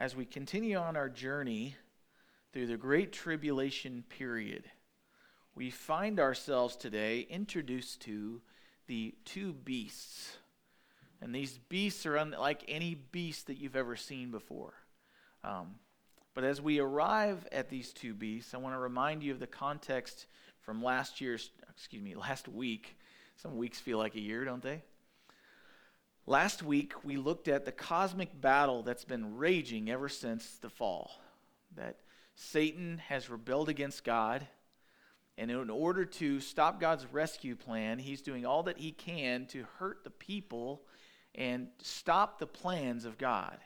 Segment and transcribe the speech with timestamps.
[0.00, 1.76] as we continue on our journey
[2.54, 4.64] through the Great Tribulation period,
[5.54, 8.40] we find ourselves today introduced to
[8.86, 10.38] the two beasts.
[11.20, 14.72] And these beasts are unlike any beast that you've ever seen before.
[15.44, 15.74] Um,
[16.34, 19.46] but as we arrive at these two beasts, I want to remind you of the
[19.46, 20.28] context
[20.62, 22.96] from last year's, excuse me, last week.
[23.36, 24.82] Some weeks feel like a year, don't they?
[26.26, 31.10] Last week, we looked at the cosmic battle that's been raging ever since the fall.
[31.76, 31.96] That
[32.34, 34.46] Satan has rebelled against God,
[35.38, 39.64] and in order to stop God's rescue plan, he's doing all that he can to
[39.78, 40.82] hurt the people
[41.34, 43.58] and stop the plans of God.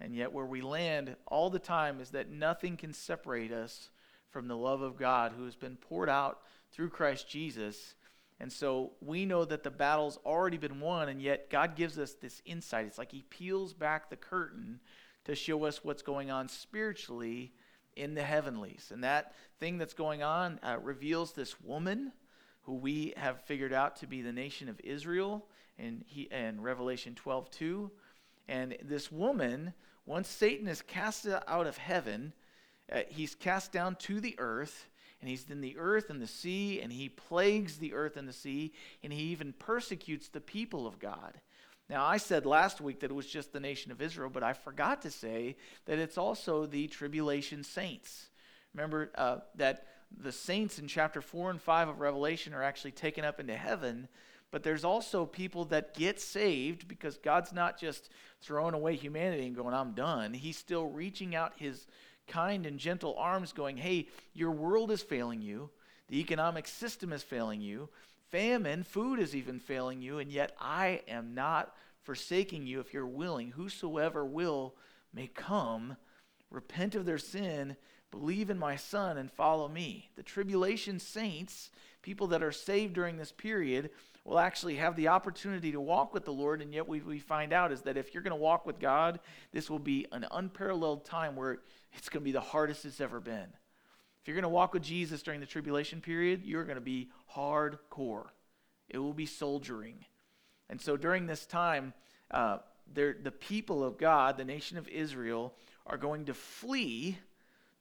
[0.00, 3.90] And yet, where we land all the time is that nothing can separate us
[4.30, 6.40] from the love of God who has been poured out
[6.72, 7.94] through Christ Jesus
[8.40, 12.14] and so we know that the battle's already been won, and yet God gives us
[12.14, 12.86] this insight.
[12.86, 14.80] It's like He peels back the curtain
[15.24, 17.52] to show us what's going on spiritually
[17.96, 18.90] in the heavenlies.
[18.92, 22.12] And that thing that's going on uh, reveals this woman
[22.62, 25.46] who we have figured out to be the nation of Israel
[25.78, 27.90] in, he, in Revelation 12 2.
[28.48, 29.72] And this woman,
[30.06, 32.32] once Satan is cast out of heaven,
[32.92, 34.88] uh, he's cast down to the earth
[35.24, 38.32] and he's in the earth and the sea, and he plagues the earth and the
[38.34, 41.40] sea, and he even persecutes the people of God.
[41.88, 44.52] Now, I said last week that it was just the nation of Israel, but I
[44.52, 48.28] forgot to say that it's also the tribulation saints.
[48.74, 53.24] Remember uh, that the saints in chapter 4 and 5 of Revelation are actually taken
[53.24, 54.08] up into heaven,
[54.50, 58.10] but there's also people that get saved because God's not just
[58.42, 60.34] throwing away humanity and going, I'm done.
[60.34, 61.86] He's still reaching out his
[62.26, 65.70] kind and gentle arms, going, Hey, your world is failing you.
[66.08, 67.88] The economic system is failing you.
[68.30, 70.18] Famine, food is even failing you.
[70.18, 73.52] And yet I am not forsaking you if you're willing.
[73.52, 74.74] Whosoever will
[75.12, 75.96] may come,
[76.50, 77.76] repent of their sin,
[78.10, 80.10] believe in my Son, and follow me.
[80.16, 81.70] The tribulation saints,
[82.02, 83.90] people that are saved during this period,
[84.24, 86.62] will actually have the opportunity to walk with the Lord.
[86.62, 89.20] And yet, we, we find out is that if you're going to walk with God,
[89.52, 91.58] this will be an unparalleled time where
[91.94, 93.48] it's going to be the hardest it's ever been.
[94.20, 97.10] If you're going to walk with Jesus during the tribulation period, you're going to be
[97.34, 98.26] hardcore.
[98.88, 100.04] It will be soldiering.
[100.70, 101.92] And so during this time,
[102.30, 102.58] uh,
[102.92, 105.54] the people of God, the nation of Israel,
[105.86, 107.18] are going to flee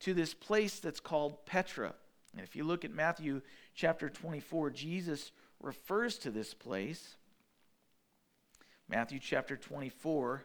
[0.01, 1.93] to this place that's called Petra.
[2.33, 3.41] And if you look at Matthew
[3.73, 5.31] chapter 24, Jesus
[5.61, 7.15] refers to this place.
[8.89, 10.43] Matthew chapter 24,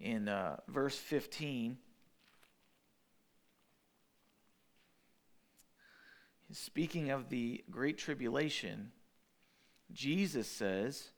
[0.00, 1.78] in uh, verse 15.
[6.52, 8.92] Speaking of the Great Tribulation,
[9.90, 11.10] Jesus says,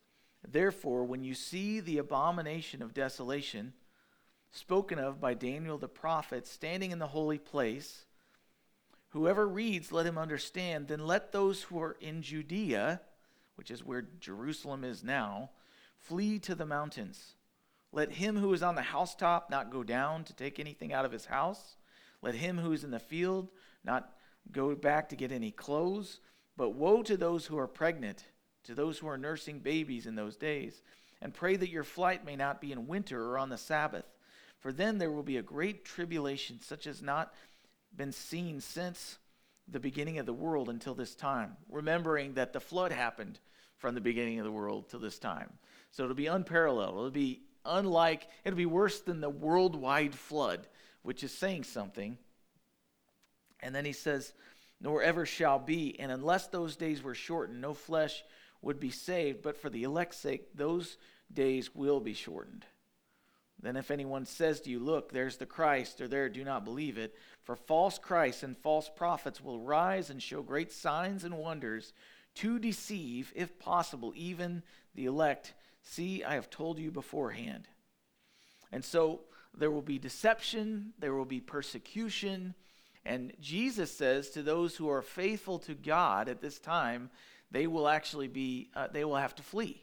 [0.46, 3.72] Therefore, when you see the abomination of desolation
[4.52, 8.06] spoken of by Daniel the prophet standing in the holy place,
[9.08, 10.86] whoever reads, let him understand.
[10.86, 13.00] Then let those who are in Judea,
[13.56, 15.50] which is where Jerusalem is now,
[15.98, 17.34] flee to the mountains.
[17.90, 21.12] Let him who is on the housetop not go down to take anything out of
[21.12, 21.76] his house.
[22.22, 23.48] Let him who is in the field
[23.84, 24.12] not
[24.52, 26.20] go back to get any clothes.
[26.56, 28.24] But woe to those who are pregnant,
[28.64, 30.82] to those who are nursing babies in those days.
[31.20, 34.04] And pray that your flight may not be in winter or on the Sabbath.
[34.58, 37.34] For then there will be a great tribulation, such as not
[37.96, 39.18] been seen since
[39.68, 41.56] the beginning of the world until this time.
[41.68, 43.40] Remembering that the flood happened
[43.76, 45.50] from the beginning of the world to this time.
[45.90, 46.96] So it'll be unparalleled.
[46.96, 50.66] It'll be unlike, it'll be worse than the worldwide flood,
[51.02, 52.18] which is saying something.
[53.64, 54.32] And then he says,
[54.80, 55.98] Nor ever shall be.
[55.98, 58.22] And unless those days were shortened, no flesh
[58.60, 59.42] would be saved.
[59.42, 60.98] But for the elect's sake, those
[61.32, 62.66] days will be shortened.
[63.60, 66.98] Then if anyone says to you, Look, there's the Christ, or there, do not believe
[66.98, 67.16] it.
[67.44, 71.94] For false Christs and false prophets will rise and show great signs and wonders
[72.36, 74.62] to deceive, if possible, even
[74.94, 75.54] the elect.
[75.82, 77.68] See, I have told you beforehand.
[78.70, 79.20] And so
[79.56, 82.54] there will be deception, there will be persecution,
[83.06, 87.10] and Jesus says to those who are faithful to God at this time,
[87.50, 89.82] they will actually be, uh, they will have to flee.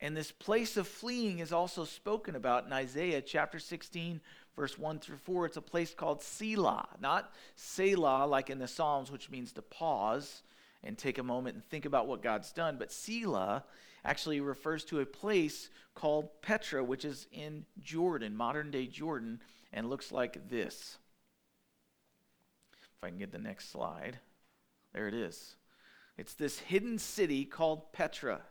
[0.00, 4.20] And this place of fleeing is also spoken about in Isaiah chapter 16,
[4.56, 5.46] verse 1 through 4.
[5.46, 10.42] It's a place called Selah, not Selah like in the Psalms, which means to pause
[10.82, 12.76] and take a moment and think about what God's done.
[12.78, 13.64] But Selah
[14.04, 19.40] actually refers to a place called Petra, which is in Jordan, modern day Jordan,
[19.72, 20.96] and looks like this.
[23.00, 24.18] If I can get the next slide.
[24.92, 25.56] There it is.
[26.18, 28.42] It's this hidden city called Petra.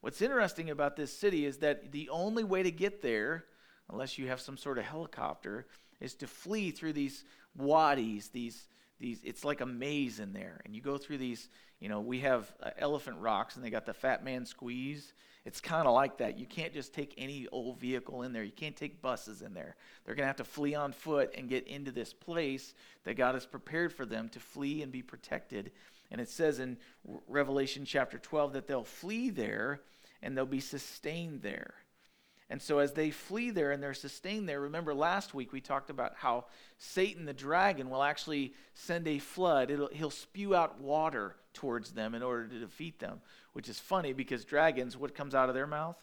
[0.00, 3.44] What's interesting about this city is that the only way to get there,
[3.90, 5.66] unless you have some sort of helicopter,
[6.00, 7.24] is to flee through these
[7.56, 8.68] wadis, these
[9.00, 11.48] these it's like a maze in there and you go through these
[11.80, 15.12] you know we have uh, elephant rocks and they got the fat man squeeze
[15.44, 16.38] it's kind of like that.
[16.38, 18.44] You can't just take any old vehicle in there.
[18.44, 19.74] You can't take buses in there.
[20.04, 22.74] They're going to have to flee on foot and get into this place
[23.04, 25.72] that god has prepared for them to flee and be protected.
[26.10, 26.76] And it says in
[27.26, 29.80] revelation chapter 12 that they'll flee there
[30.22, 31.74] and they'll be sustained there.
[32.48, 35.88] And so, as they flee there and they're sustained there, remember last week we talked
[35.88, 36.44] about how
[36.76, 39.70] Satan, the dragon, will actually send a flood.
[39.70, 43.20] It'll, he'll spew out water towards them in order to defeat them,
[43.52, 45.96] which is funny because dragons, what comes out of their mouth?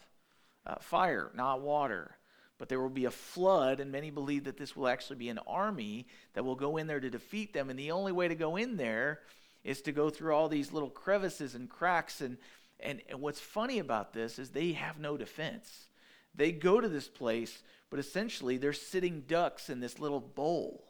[0.66, 2.16] Uh, fire, not water.
[2.58, 5.40] But there will be a flood, and many believe that this will actually be an
[5.46, 7.70] army that will go in there to defeat them.
[7.70, 9.20] And the only way to go in there
[9.64, 12.20] is to go through all these little crevices and cracks.
[12.20, 12.36] And,
[12.78, 15.86] and, and what's funny about this is they have no defense
[16.34, 20.89] they go to this place, but essentially they're sitting ducks in this little bowl.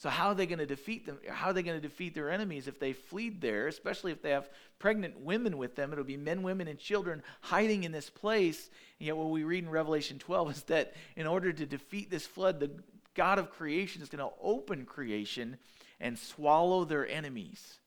[0.00, 1.18] So how are they going to defeat them?
[1.28, 4.30] How are they going to defeat their enemies if they flee there, especially if they
[4.30, 4.48] have
[4.78, 5.92] pregnant women with them?
[5.92, 8.70] It'll be men, women, and children hiding in this place.
[8.98, 12.24] And yet what we read in Revelation 12 is that in order to defeat this
[12.26, 12.70] flood, the
[13.14, 15.58] God of creation is going to open creation
[16.00, 17.78] and swallow their enemies.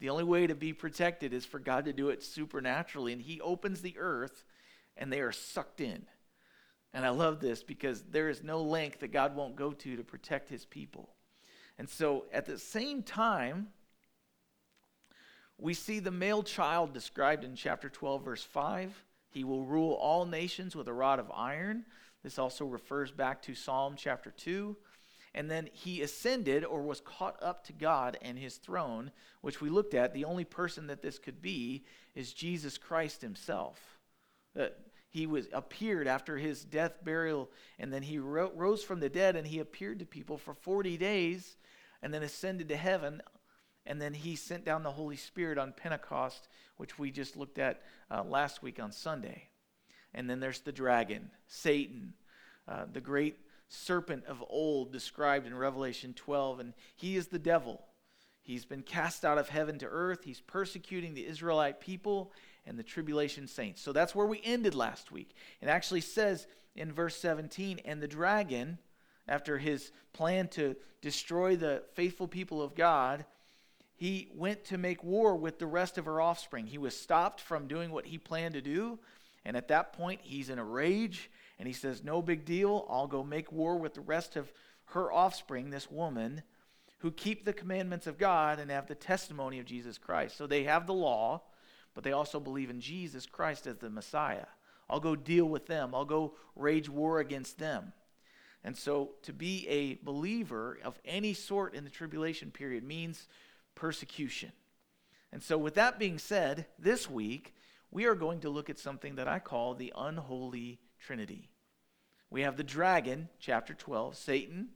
[0.00, 3.12] The only way to be protected is for God to do it supernaturally.
[3.12, 4.42] And he opens the earth
[4.96, 6.06] and they are sucked in.
[6.92, 10.02] And I love this because there is no length that God won't go to to
[10.02, 11.14] protect his people.
[11.78, 13.68] And so at the same time,
[15.58, 19.04] we see the male child described in chapter 12, verse 5.
[19.30, 21.84] He will rule all nations with a rod of iron.
[22.22, 24.76] This also refers back to Psalm chapter 2.
[25.34, 29.70] And then he ascended or was caught up to God and his throne, which we
[29.70, 30.12] looked at.
[30.12, 31.84] The only person that this could be
[32.14, 33.98] is Jesus Christ himself.
[34.58, 34.66] Uh,
[35.08, 39.36] he was appeared after his death, burial, and then he ro- rose from the dead
[39.36, 41.56] and he appeared to people for 40 days
[42.02, 43.22] and then ascended to heaven.
[43.86, 47.82] And then he sent down the Holy Spirit on Pentecost, which we just looked at
[48.10, 49.48] uh, last week on Sunday.
[50.14, 52.14] And then there's the dragon, Satan,
[52.68, 53.38] uh, the great
[53.68, 56.60] serpent of old described in Revelation 12.
[56.60, 57.82] And he is the devil.
[58.42, 60.24] He's been cast out of heaven to earth.
[60.24, 62.32] He's persecuting the Israelite people
[62.66, 63.80] and the tribulation saints.
[63.80, 65.34] So that's where we ended last week.
[65.60, 68.78] It actually says in verse 17, and the dragon,
[69.28, 73.24] after his plan to destroy the faithful people of God,
[73.94, 76.66] he went to make war with the rest of her offspring.
[76.66, 78.98] He was stopped from doing what he planned to do.
[79.44, 82.86] And at that point, he's in a rage and he says, No big deal.
[82.90, 84.52] I'll go make war with the rest of
[84.86, 86.42] her offspring, this woman,
[86.98, 90.36] who keep the commandments of God and have the testimony of Jesus Christ.
[90.36, 91.42] So they have the law,
[91.94, 94.46] but they also believe in Jesus Christ as the Messiah.
[94.88, 97.92] I'll go deal with them, I'll go rage war against them.
[98.64, 103.26] And so to be a believer of any sort in the tribulation period means
[103.74, 104.52] persecution.
[105.32, 107.54] And so, with that being said, this week
[107.90, 111.48] we are going to look at something that I call the unholy trinity.
[112.30, 114.68] We have the dragon, chapter 12, Satan,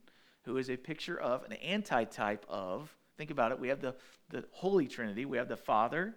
[0.43, 3.95] who is a picture of an antitype of, think about it, we have the,
[4.29, 5.25] the Holy Trinity.
[5.25, 6.15] We have the Father,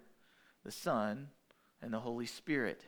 [0.64, 1.28] the Son,
[1.80, 2.84] and the Holy Spirit.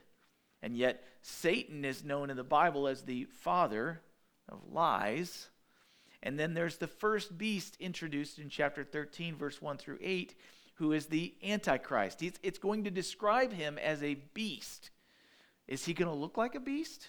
[0.62, 4.02] And yet, Satan is known in the Bible as the father
[4.52, 5.49] of lies.
[6.22, 10.35] And then there's the first beast introduced in chapter 13, verse 1 through 8,
[10.75, 12.23] who is the Antichrist.
[12.23, 14.90] It's, it's going to describe him as a beast.
[15.66, 17.09] Is he going to look like a beast?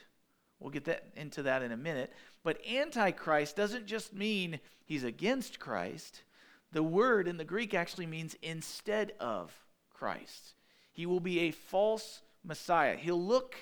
[0.59, 2.13] We'll get that into that in a minute.
[2.43, 6.23] But Antichrist doesn't just mean he's against Christ.
[6.71, 9.51] The word in the Greek actually means instead of
[9.93, 10.55] Christ.
[10.91, 12.95] He will be a false Messiah.
[12.95, 13.55] He'll look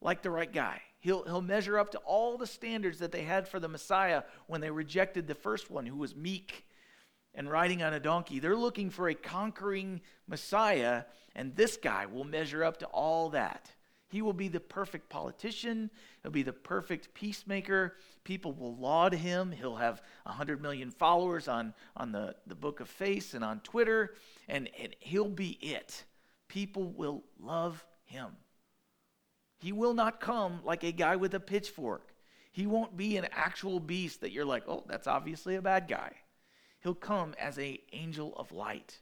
[0.00, 0.82] like the right guy.
[1.00, 4.60] He'll, he'll measure up to all the standards that they had for the Messiah when
[4.60, 6.66] they rejected the first one, who was meek
[7.34, 8.38] and riding on a donkey.
[8.38, 11.04] They're looking for a conquering Messiah,
[11.34, 13.70] and this guy will measure up to all that.
[14.10, 15.88] He will be the perfect politician.
[16.22, 17.96] He'll be the perfect peacemaker.
[18.24, 19.52] People will laud him.
[19.52, 24.14] He'll have 100 million followers on, on the, the book of Face and on Twitter,
[24.48, 26.04] and, and he'll be it.
[26.48, 28.30] People will love him.
[29.60, 32.14] He will not come like a guy with a pitchfork.
[32.50, 36.12] He won't be an actual beast that you're like, oh, that's obviously a bad guy.
[36.82, 38.98] He'll come as an angel of light.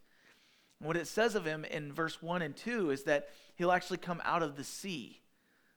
[0.80, 4.20] What it says of him in verse 1 and 2 is that he'll actually come
[4.24, 5.20] out of the sea.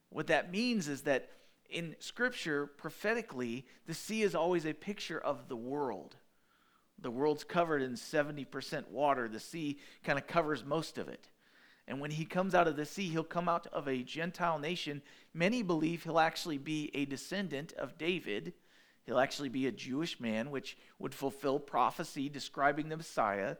[0.10, 1.30] What that means is that
[1.70, 6.18] in Scripture, prophetically, the sea is always a picture of the world.
[7.00, 11.30] The world's covered in 70% water, the sea kind of covers most of it.
[11.88, 15.02] And when he comes out of the sea, he'll come out of a Gentile nation.
[15.34, 18.54] Many believe he'll actually be a descendant of David.
[19.04, 23.58] He'll actually be a Jewish man, which would fulfill prophecy describing the Messiah.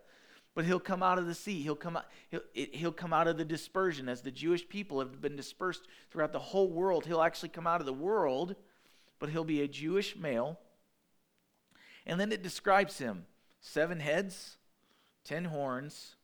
[0.54, 1.62] But he'll come out of the sea.
[1.62, 4.08] He'll come out, he'll, he'll come out of the dispersion.
[4.08, 7.80] As the Jewish people have been dispersed throughout the whole world, he'll actually come out
[7.80, 8.56] of the world,
[9.20, 10.60] but he'll be a Jewish male.
[12.06, 13.26] And then it describes him
[13.62, 14.58] seven heads,
[15.24, 16.16] ten horns,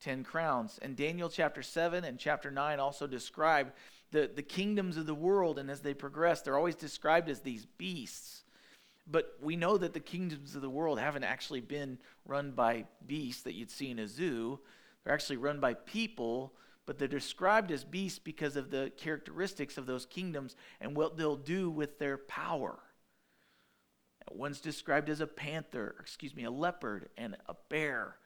[0.00, 0.78] ten crowns.
[0.82, 3.72] And Daniel chapter 7 and chapter 9 also describe
[4.10, 5.58] the, the kingdoms of the world.
[5.58, 8.44] And as they progress, they're always described as these beasts.
[9.06, 13.42] But we know that the kingdoms of the world haven't actually been run by beasts
[13.42, 14.60] that you'd see in a zoo.
[15.04, 16.54] They're actually run by people,
[16.86, 21.36] but they're described as beasts because of the characteristics of those kingdoms and what they'll
[21.36, 22.78] do with their power.
[24.30, 28.16] One's described as a panther, excuse me, a leopard and a bear.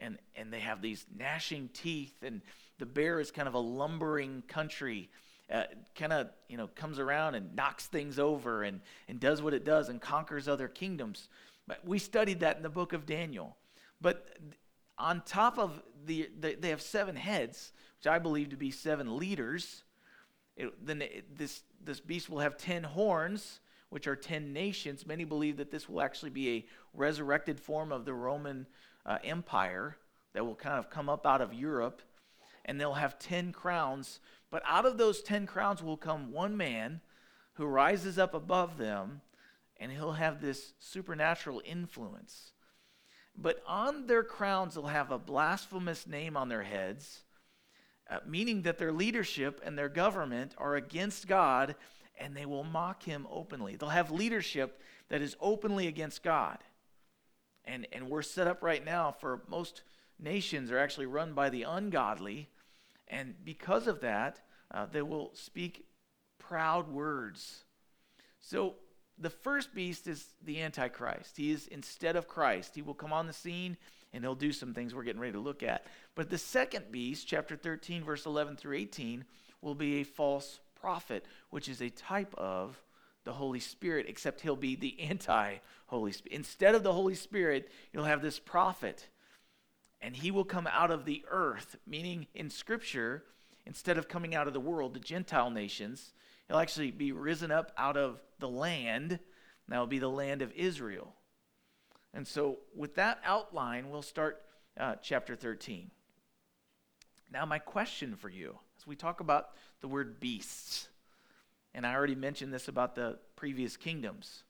[0.00, 2.40] And, and they have these gnashing teeth, and
[2.78, 5.10] the bear is kind of a lumbering country.
[5.52, 5.64] Uh,
[5.96, 9.64] kind of you know comes around and knocks things over and, and does what it
[9.64, 11.28] does and conquers other kingdoms.
[11.66, 13.56] But we studied that in the book of Daniel.
[14.00, 14.26] But
[14.96, 19.18] on top of the, the they have seven heads, which I believe to be seven
[19.18, 19.82] leaders.
[20.56, 25.06] It, then it, this this beast will have ten horns, which are 10 nations.
[25.06, 28.66] Many believe that this will actually be a resurrected form of the Roman
[29.10, 29.96] uh, Empire
[30.32, 32.00] that will kind of come up out of Europe.
[32.64, 34.20] And they'll have 10 crowns.
[34.50, 37.00] But out of those 10 crowns will come one man
[37.54, 39.20] who rises up above them,
[39.78, 42.52] and he'll have this supernatural influence.
[43.36, 47.22] But on their crowns, they'll have a blasphemous name on their heads,
[48.08, 51.74] uh, meaning that their leadership and their government are against God
[52.18, 53.76] and they will mock him openly.
[53.76, 56.58] They'll have leadership that is openly against God.
[57.70, 59.82] And, and we're set up right now for most
[60.18, 62.48] nations are actually run by the ungodly.
[63.06, 64.40] And because of that,
[64.72, 65.86] uh, they will speak
[66.38, 67.64] proud words.
[68.40, 68.74] So
[69.18, 71.36] the first beast is the Antichrist.
[71.36, 72.74] He is instead of Christ.
[72.74, 73.76] He will come on the scene
[74.12, 75.86] and he'll do some things we're getting ready to look at.
[76.16, 79.24] But the second beast, chapter 13, verse 11 through 18,
[79.62, 82.82] will be a false prophet, which is a type of
[83.24, 86.36] the Holy Spirit, except he'll be the anti Holy Spirit.
[86.36, 89.08] Instead of the Holy Spirit, you'll have this prophet,
[90.00, 93.24] and he will come out of the earth, meaning in Scripture,
[93.66, 96.12] instead of coming out of the world, the Gentile nations,
[96.48, 99.18] he'll actually be risen up out of the land.
[99.68, 101.14] That will be the land of Israel.
[102.12, 104.42] And so, with that outline, we'll start
[104.78, 105.90] uh, chapter 13.
[107.32, 109.50] Now, my question for you as we talk about
[109.80, 110.88] the word beasts,
[111.74, 114.44] and I already mentioned this about the previous kingdoms,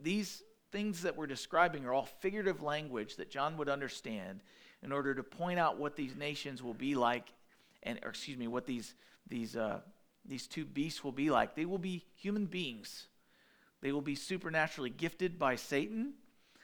[0.00, 4.40] these things that we're describing are all figurative language that John would understand
[4.82, 7.32] in order to point out what these nations will be like,
[7.82, 8.94] and excuse me, what these
[9.28, 9.80] these uh,
[10.24, 11.54] these two beasts will be like.
[11.54, 13.08] They will be human beings.
[13.80, 16.14] They will be supernaturally gifted by Satan.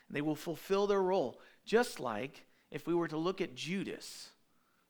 [0.08, 4.30] And they will fulfill their role, just like if we were to look at Judas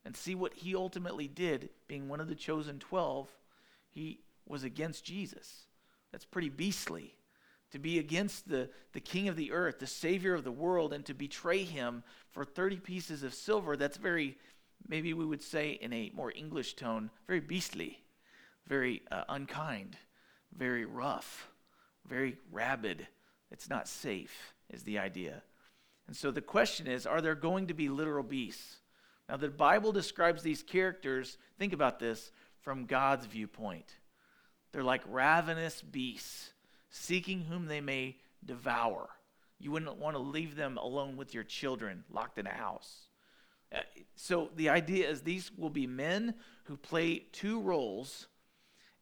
[0.05, 3.29] and see what he ultimately did, being one of the chosen 12,
[3.91, 5.67] he was against Jesus.
[6.11, 7.15] That's pretty beastly.
[7.73, 11.05] To be against the, the king of the earth, the savior of the world, and
[11.07, 14.37] to betray him for 30 pieces of silver, that's very,
[14.87, 18.03] maybe we would say in a more English tone, very beastly,
[18.67, 19.97] very uh, unkind,
[20.57, 21.49] very rough,
[22.07, 23.07] very rabid.
[23.51, 25.43] It's not safe, is the idea.
[26.07, 28.77] And so the question is are there going to be literal beasts?
[29.29, 33.95] Now, the Bible describes these characters, think about this, from God's viewpoint.
[34.73, 36.53] They're like ravenous beasts,
[36.91, 39.09] seeking whom they may devour.
[39.59, 43.07] You wouldn't want to leave them alone with your children, locked in a house.
[43.73, 43.79] Uh,
[44.17, 48.27] so the idea is these will be men who play two roles.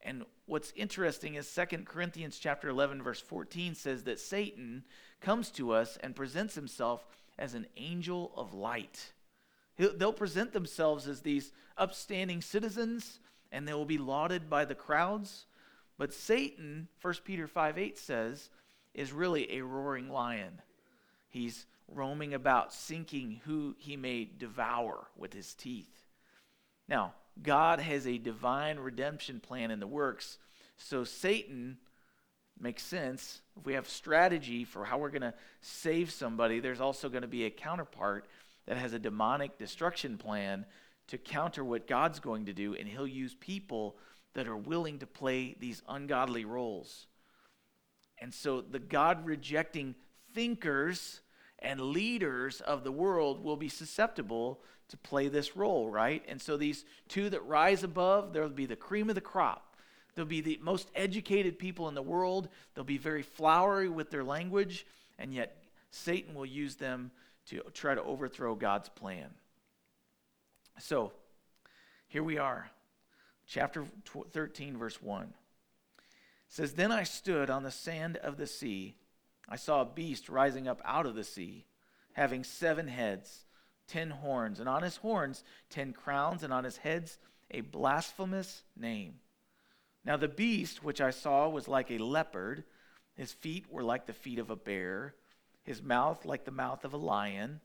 [0.02, 4.84] And what's interesting is 2 Corinthians chapter 11 verse 14 says that Satan
[5.20, 7.06] comes to us and presents himself
[7.38, 9.12] as an angel of light.
[9.76, 13.18] They'll present themselves as these upstanding citizens
[13.50, 15.46] and they will be lauded by the crowds.
[16.00, 18.48] But Satan, 1 Peter 5 8 says,
[18.94, 20.62] is really a roaring lion.
[21.28, 26.06] He's roaming about, seeking who he may devour with his teeth.
[26.88, 30.38] Now, God has a divine redemption plan in the works,
[30.78, 31.76] so Satan
[32.58, 33.42] makes sense.
[33.58, 37.28] If we have strategy for how we're going to save somebody, there's also going to
[37.28, 38.24] be a counterpart
[38.66, 40.64] that has a demonic destruction plan
[41.08, 43.98] to counter what God's going to do, and he'll use people
[44.34, 47.06] that are willing to play these ungodly roles.
[48.18, 49.94] And so the God rejecting
[50.34, 51.20] thinkers
[51.58, 56.22] and leaders of the world will be susceptible to play this role, right?
[56.28, 59.76] And so these two that rise above, there'll be the cream of the crop.
[60.14, 62.48] They'll be the most educated people in the world.
[62.74, 64.86] They'll be very flowery with their language,
[65.18, 67.10] and yet Satan will use them
[67.46, 69.28] to try to overthrow God's plan.
[70.78, 71.12] So,
[72.08, 72.70] here we are.
[73.50, 73.84] Chapter
[74.30, 75.24] 13, verse 1.
[75.24, 75.32] It
[76.46, 78.94] says, Then I stood on the sand of the sea.
[79.48, 81.66] I saw a beast rising up out of the sea,
[82.12, 83.46] having seven heads,
[83.88, 87.18] ten horns, and on his horns ten crowns, and on his heads
[87.50, 89.14] a blasphemous name.
[90.04, 92.62] Now the beast which I saw was like a leopard.
[93.16, 95.16] His feet were like the feet of a bear,
[95.64, 97.60] his mouth like the mouth of a lion.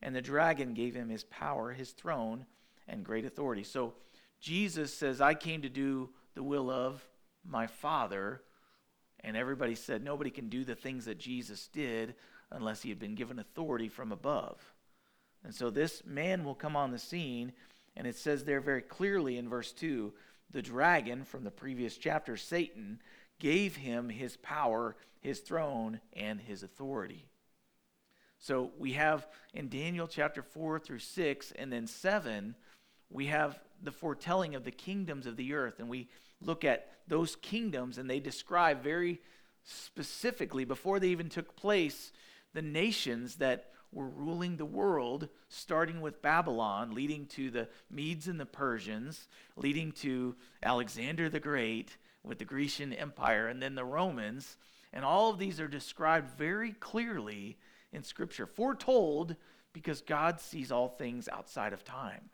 [0.00, 2.46] And the dragon gave him his power, his throne,
[2.86, 3.64] and great authority.
[3.64, 3.94] So
[4.46, 7.04] Jesus says, I came to do the will of
[7.44, 8.42] my Father.
[9.24, 12.14] And everybody said, nobody can do the things that Jesus did
[12.52, 14.60] unless he had been given authority from above.
[15.42, 17.54] And so this man will come on the scene,
[17.96, 20.12] and it says there very clearly in verse 2
[20.52, 23.00] the dragon from the previous chapter, Satan,
[23.40, 27.26] gave him his power, his throne, and his authority.
[28.38, 32.54] So we have in Daniel chapter 4 through 6, and then 7,
[33.10, 35.78] we have the foretelling of the kingdoms of the earth.
[35.78, 36.08] And we
[36.40, 39.20] look at those kingdoms, and they describe very
[39.64, 42.12] specifically, before they even took place,
[42.54, 48.38] the nations that were ruling the world, starting with Babylon, leading to the Medes and
[48.38, 54.56] the Persians, leading to Alexander the Great with the Grecian Empire, and then the Romans.
[54.92, 57.58] And all of these are described very clearly
[57.92, 59.36] in Scripture, foretold
[59.72, 62.30] because God sees all things outside of time.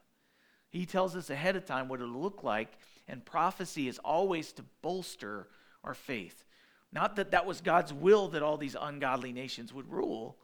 [0.73, 4.64] He tells us ahead of time what it'll look like, and prophecy is always to
[4.81, 5.49] bolster
[5.85, 6.47] our faith.
[6.93, 10.38] Not that that was God's will that all these ungodly nations would rule,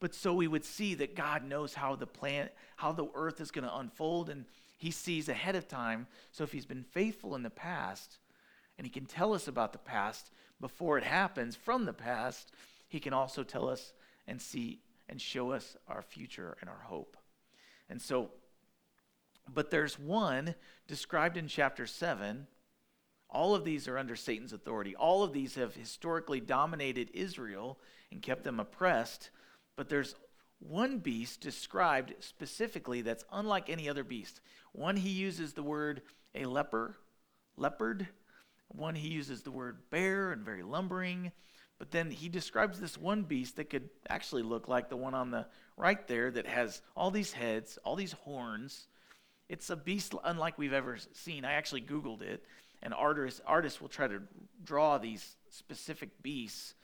[0.00, 3.52] but so we would see that God knows how the planet, how the earth is
[3.52, 4.44] going to unfold, and
[4.76, 6.08] He sees ahead of time.
[6.32, 8.18] So if He's been faithful in the past,
[8.76, 12.50] and He can tell us about the past before it happens from the past,
[12.88, 13.92] He can also tell us
[14.26, 17.16] and see and show us our future and our hope.
[17.88, 18.30] And so,
[19.52, 20.54] but there's one
[20.86, 22.46] described in chapter 7.
[23.28, 24.96] All of these are under Satan's authority.
[24.96, 27.78] All of these have historically dominated Israel
[28.10, 29.30] and kept them oppressed.
[29.76, 30.14] But there's
[30.58, 34.40] one beast described specifically that's unlike any other beast.
[34.72, 36.02] One he uses the word
[36.34, 36.96] a leper,
[37.56, 38.08] leopard.
[38.68, 41.32] One he uses the word bear and very lumbering.
[41.78, 45.30] But then he describes this one beast that could actually look like the one on
[45.30, 48.86] the right there that has all these heads, all these horns.
[49.50, 51.44] It's a beast unlike we've ever seen.
[51.44, 52.42] I actually Googled it,
[52.82, 54.22] and artists, artists will try to
[54.64, 56.74] draw these specific beasts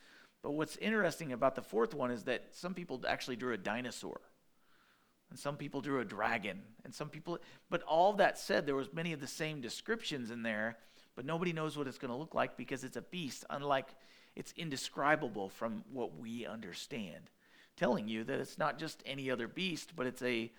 [0.47, 4.21] but what's interesting about the fourth one is that some people actually drew a dinosaur.
[5.29, 6.61] And some people drew a dragon.
[6.85, 10.43] And some people but all that said, there was many of the same descriptions in
[10.43, 10.77] there,
[11.15, 13.87] but nobody knows what it's going to look like because it's a beast, unlike
[14.37, 17.29] it's indescribable from what we understand.
[17.75, 20.49] Telling you that it's not just any other beast, but it's a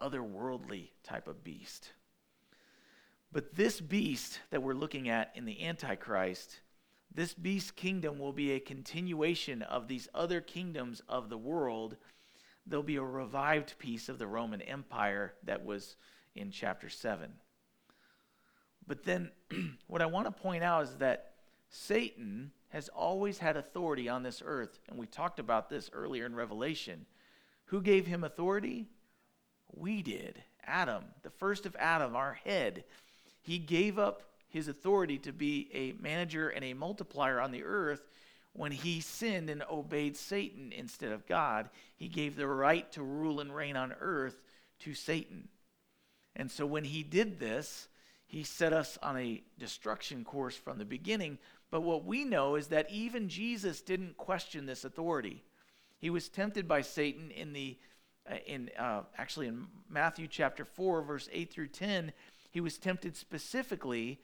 [0.00, 1.92] otherworldly type of beast.
[3.32, 6.60] But this beast that we're looking at in the Antichrist
[7.16, 11.96] this beast kingdom will be a continuation of these other kingdoms of the world.
[12.66, 15.96] There'll be a revived piece of the Roman Empire that was
[16.34, 17.32] in chapter 7.
[18.86, 19.30] But then,
[19.86, 21.32] what I want to point out is that
[21.70, 24.78] Satan has always had authority on this earth.
[24.86, 27.06] And we talked about this earlier in Revelation.
[27.66, 28.88] Who gave him authority?
[29.76, 30.42] We did.
[30.64, 32.84] Adam, the first of Adam, our head.
[33.42, 38.02] He gave up his authority to be a manager and a multiplier on the earth
[38.54, 41.68] when he sinned and obeyed Satan instead of God.
[41.94, 44.40] He gave the right to rule and reign on earth
[44.80, 45.48] to Satan.
[46.34, 47.88] And so when he did this,
[48.26, 51.38] he set us on a destruction course from the beginning.
[51.70, 55.44] But what we know is that even Jesus didn't question this authority.
[55.98, 57.78] He was tempted by Satan in the
[58.46, 62.12] in uh, actually in Matthew chapter 4 verse 8 through 10
[62.50, 64.20] he was tempted specifically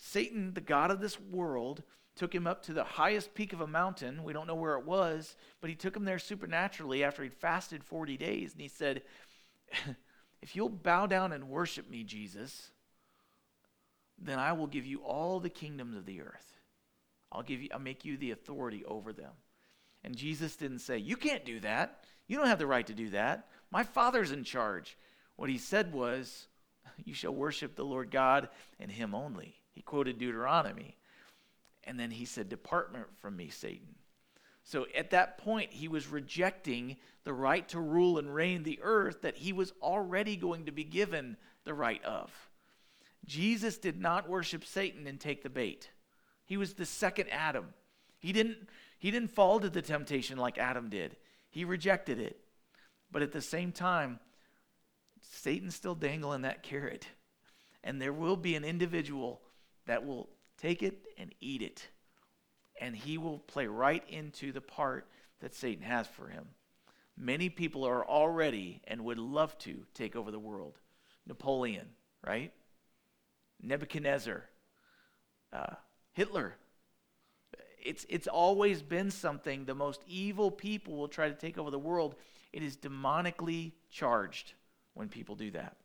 [0.00, 1.82] Satan, the God of this world,
[2.16, 4.24] took him up to the highest peak of a mountain.
[4.24, 7.84] We don't know where it was, but he took him there supernaturally after he'd fasted
[7.84, 8.52] 40 days.
[8.52, 9.02] And he said,
[10.42, 12.70] If you'll bow down and worship me, Jesus,
[14.18, 16.56] then I will give you all the kingdoms of the earth.
[17.30, 19.32] I'll give you, I'll make you the authority over them.
[20.02, 21.99] And Jesus didn't say, You can't do that.
[22.30, 23.48] You don't have the right to do that.
[23.72, 24.96] My Father's in charge.
[25.34, 26.46] What he said was,
[27.04, 29.56] you shall worship the Lord God and him only.
[29.72, 30.96] He quoted Deuteronomy.
[31.82, 33.96] And then he said, Depart from me, Satan.
[34.62, 39.22] So at that point, he was rejecting the right to rule and reign the earth
[39.22, 42.30] that he was already going to be given the right of.
[43.26, 45.90] Jesus did not worship Satan and take the bait.
[46.44, 47.74] He was the second Adam.
[48.20, 48.68] He didn't,
[49.00, 51.16] he didn't fall to the temptation like Adam did,
[51.50, 52.40] he rejected it.
[53.12, 54.20] But at the same time,
[55.20, 57.06] Satan's still dangling that carrot.
[57.82, 59.40] And there will be an individual
[59.86, 61.88] that will take it and eat it.
[62.80, 65.06] And he will play right into the part
[65.40, 66.46] that Satan has for him.
[67.16, 70.78] Many people are already and would love to take over the world.
[71.26, 71.88] Napoleon,
[72.26, 72.52] right?
[73.62, 74.44] Nebuchadnezzar,
[75.52, 75.74] uh,
[76.12, 76.54] Hitler.
[77.84, 79.64] It's, it's always been something.
[79.64, 82.14] The most evil people will try to take over the world.
[82.52, 84.54] It is demonically charged
[84.94, 85.76] when people do that.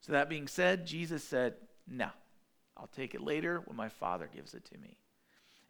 [0.00, 1.54] So, that being said, Jesus said,
[1.88, 2.10] No,
[2.76, 4.98] I'll take it later when my Father gives it to me.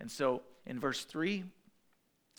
[0.00, 1.44] And so in verse 3,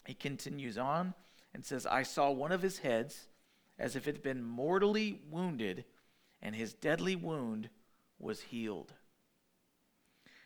[0.05, 1.13] he continues on
[1.53, 3.27] and says, I saw one of his heads
[3.77, 5.85] as if it had been mortally wounded,
[6.41, 7.69] and his deadly wound
[8.19, 8.93] was healed.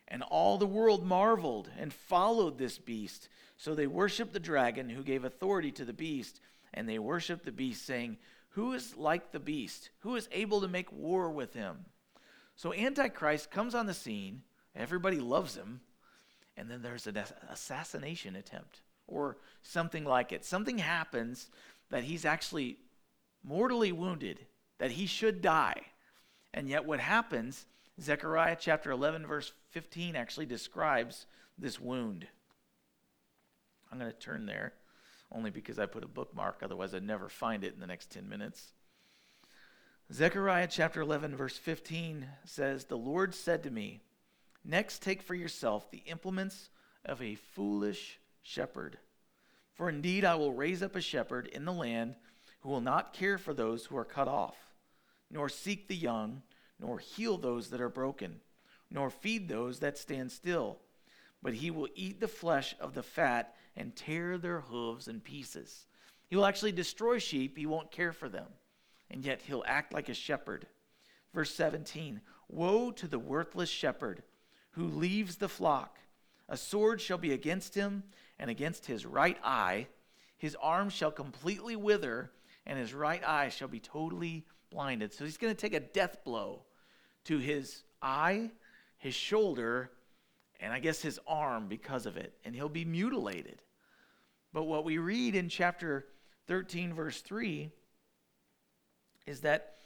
[0.08, 3.28] And all the world marveled and followed this beast.
[3.56, 6.40] So they worshiped the dragon who gave authority to the beast,
[6.72, 8.18] and they worshiped the beast, saying,
[8.50, 9.90] Who is like the beast?
[10.00, 11.86] Who is able to make war with him?
[12.56, 14.42] So Antichrist comes on the scene,
[14.76, 15.80] everybody loves him,
[16.56, 20.44] and then there's an assassination attempt or something like it.
[20.44, 21.50] Something happens
[21.90, 22.78] that he's actually
[23.42, 24.46] mortally wounded,
[24.78, 25.80] that he should die.
[26.52, 27.66] And yet, what happens,
[28.00, 31.26] Zechariah chapter 11, verse 15 actually describes
[31.58, 32.26] this wound.
[33.90, 34.72] I'm going to turn there
[35.30, 38.28] only because I put a bookmark, otherwise, I'd never find it in the next 10
[38.28, 38.72] minutes.
[40.12, 44.00] Zechariah chapter 11, verse 15 says, The Lord said to me,
[44.64, 46.70] Next take for yourself the implements
[47.04, 48.98] of a foolish shepherd.
[49.74, 52.14] For indeed I will raise up a shepherd in the land
[52.60, 54.56] who will not care for those who are cut off,
[55.30, 56.42] nor seek the young,
[56.80, 58.40] nor heal those that are broken,
[58.90, 60.78] nor feed those that stand still.
[61.42, 65.86] But he will eat the flesh of the fat and tear their hooves in pieces.
[66.28, 68.46] He will actually destroy sheep, he won't care for them
[69.10, 70.66] and yet he'll act like a shepherd.
[71.32, 74.22] Verse 17 Woe to the worthless shepherd
[74.72, 75.98] who leaves the flock.
[76.48, 78.02] A sword shall be against him,
[78.38, 79.86] and against his right eye.
[80.36, 82.32] His arm shall completely wither,
[82.66, 85.14] and his right eye shall be totally blinded.
[85.14, 86.62] So he's going to take a death blow
[87.24, 88.50] to his eye,
[88.98, 89.90] his shoulder,
[90.60, 93.62] and I guess his arm because of it, and he'll be mutilated.
[94.52, 96.06] But what we read in chapter
[96.48, 97.70] 13, verse 3
[99.26, 99.76] is that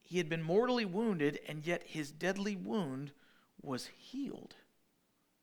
[0.00, 3.12] he had been mortally wounded, and yet his deadly wound
[3.60, 4.54] was healed.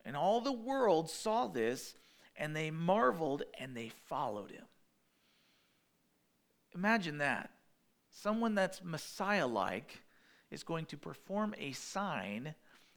[0.05, 1.95] And all the world saw this,
[2.35, 4.65] and they marveled and they followed him.
[6.73, 7.51] Imagine that.
[8.11, 10.01] Someone that's Messiah like
[10.51, 12.53] is going to perform a sign.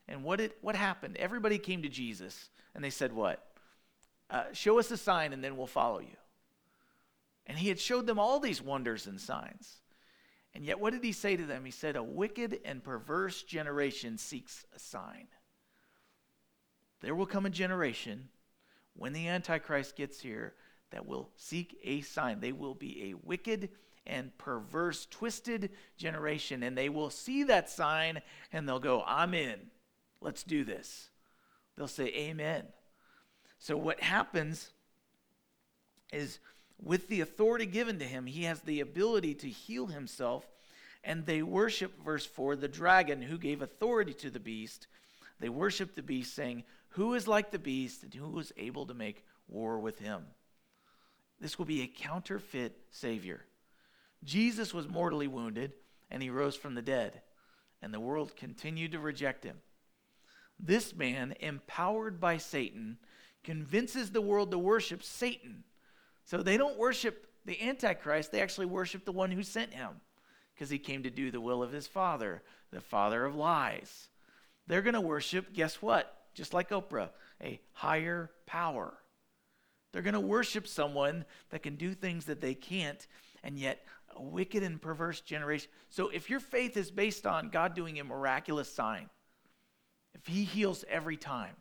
[0.08, 1.16] And what, it, what happened?
[1.16, 3.46] Everybody came to Jesus and they said, What?
[4.30, 6.16] Uh, show us a sign and then we'll follow you.
[7.46, 9.76] And he had showed them all these wonders and signs.
[10.54, 11.64] And yet, what did he say to them?
[11.64, 15.26] He said, A wicked and perverse generation seeks a sign.
[17.00, 18.28] There will come a generation
[18.94, 20.54] when the Antichrist gets here
[20.90, 22.40] that will seek a sign.
[22.40, 23.68] They will be a wicked
[24.06, 28.20] and perverse, twisted generation, and they will see that sign
[28.52, 29.58] and they'll go, I'm in.
[30.20, 31.10] Let's do this.
[31.76, 32.64] They'll say, Amen.
[33.58, 34.70] So, what happens
[36.12, 36.38] is
[36.82, 40.46] with the authority given to him, he has the ability to heal himself.
[41.02, 44.86] And they worship, verse 4, the dragon who gave authority to the beast.
[45.38, 48.94] They worship the beast, saying, Who is like the beast and who is able to
[48.94, 50.24] make war with him?
[51.40, 53.44] This will be a counterfeit Savior.
[54.24, 55.72] Jesus was mortally wounded
[56.10, 57.22] and he rose from the dead,
[57.82, 59.56] and the world continued to reject him.
[60.60, 62.98] This man, empowered by Satan,
[63.42, 65.64] convinces the world to worship Satan
[66.24, 69.90] so they don't worship the Antichrist, they actually worship the one who sent him
[70.54, 74.08] because he came to do the will of his father, the father of lies.
[74.66, 76.16] They're going to worship, guess what?
[76.32, 77.10] Just like Oprah,
[77.42, 78.94] a higher power.
[79.92, 83.06] They're going to worship someone that can do things that they can't,
[83.42, 83.84] and yet
[84.16, 85.70] a wicked and perverse generation.
[85.90, 89.08] So if your faith is based on God doing a miraculous sign,
[90.14, 91.56] if he heals every time,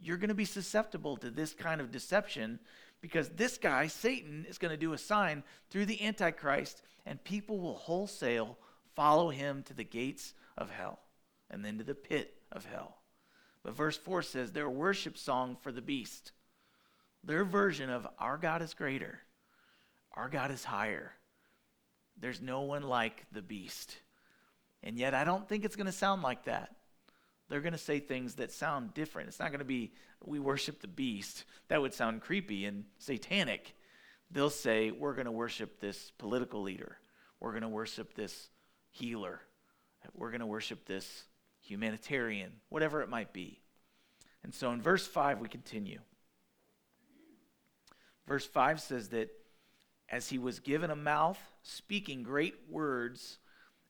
[0.00, 2.60] you're going to be susceptible to this kind of deception
[3.00, 7.58] because this guy, Satan, is going to do a sign through the Antichrist, and people
[7.58, 8.58] will wholesale
[8.94, 11.00] follow him to the gates of hell
[11.50, 12.98] and then to the pit of hell.
[13.62, 16.32] But verse 4 says their worship song for the beast.
[17.24, 19.20] Their version of our God is greater,
[20.12, 21.12] our God is higher.
[22.20, 23.96] There's no one like the beast.
[24.82, 26.74] And yet, I don't think it's going to sound like that.
[27.48, 29.28] They're going to say things that sound different.
[29.28, 29.92] It's not going to be,
[30.24, 31.44] we worship the beast.
[31.68, 33.74] That would sound creepy and satanic.
[34.30, 36.98] They'll say, we're going to worship this political leader.
[37.40, 38.50] We're going to worship this
[38.90, 39.40] healer.
[40.14, 41.24] We're going to worship this
[41.60, 43.60] humanitarian, whatever it might be.
[44.44, 46.00] And so in verse 5, we continue.
[48.26, 49.30] Verse 5 says that
[50.10, 53.38] as he was given a mouth, speaking great words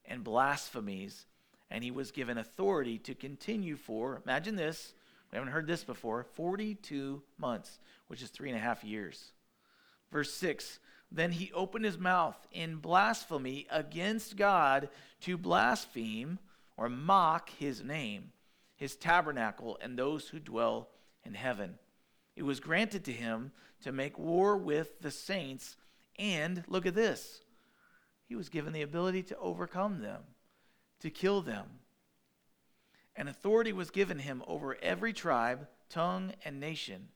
[0.05, 1.25] and blasphemies,
[1.71, 4.93] and he was given authority to continue for, imagine this,
[5.31, 9.31] we haven't heard this before, 42 months, which is three and a half years.
[10.11, 10.79] Verse 6
[11.11, 14.89] Then he opened his mouth in blasphemy against God
[15.21, 16.39] to blaspheme
[16.77, 18.31] or mock his name,
[18.75, 20.89] his tabernacle, and those who dwell
[21.23, 21.77] in heaven.
[22.35, 23.51] It was granted to him
[23.83, 25.75] to make war with the saints,
[26.19, 27.41] and look at this
[28.29, 30.21] he was given the ability to overcome them,
[30.99, 31.65] to kill them.
[33.15, 37.07] And authority was given him over every tribe, tongue, and nation.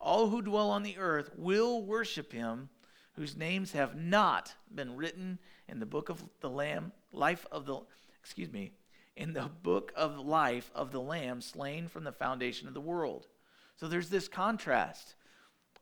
[0.00, 2.70] All who dwell on the earth will worship him,
[3.12, 7.80] whose names have not been written in the book of the Lamb, life of the,
[8.18, 8.72] excuse me,
[9.14, 13.26] in the book of life of the Lamb slain from the foundation of the world.
[13.76, 15.16] So there's this contrast.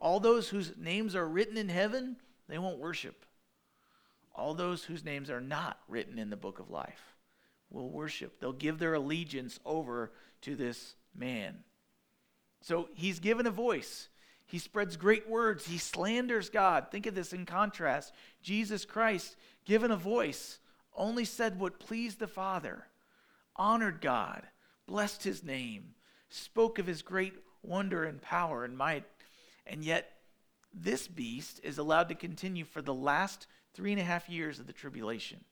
[0.01, 2.17] All those whose names are written in heaven,
[2.49, 3.25] they won't worship.
[4.35, 7.15] All those whose names are not written in the book of life
[7.71, 8.41] will worship.
[8.41, 11.59] They'll give their allegiance over to this man.
[12.61, 14.09] So he's given a voice.
[14.47, 15.67] He spreads great words.
[15.67, 16.87] He slanders God.
[16.91, 18.13] Think of this in contrast.
[18.43, 20.59] Jesus Christ, given a voice,
[20.97, 22.87] only said what pleased the Father,
[23.57, 24.43] honored God,
[24.87, 25.95] blessed his name,
[26.29, 29.05] spoke of his great wonder and power and might.
[29.67, 30.14] And yet,
[30.75, 34.67] this beast is allowed to continue for the last three and a half years of
[34.67, 35.45] the tribulation.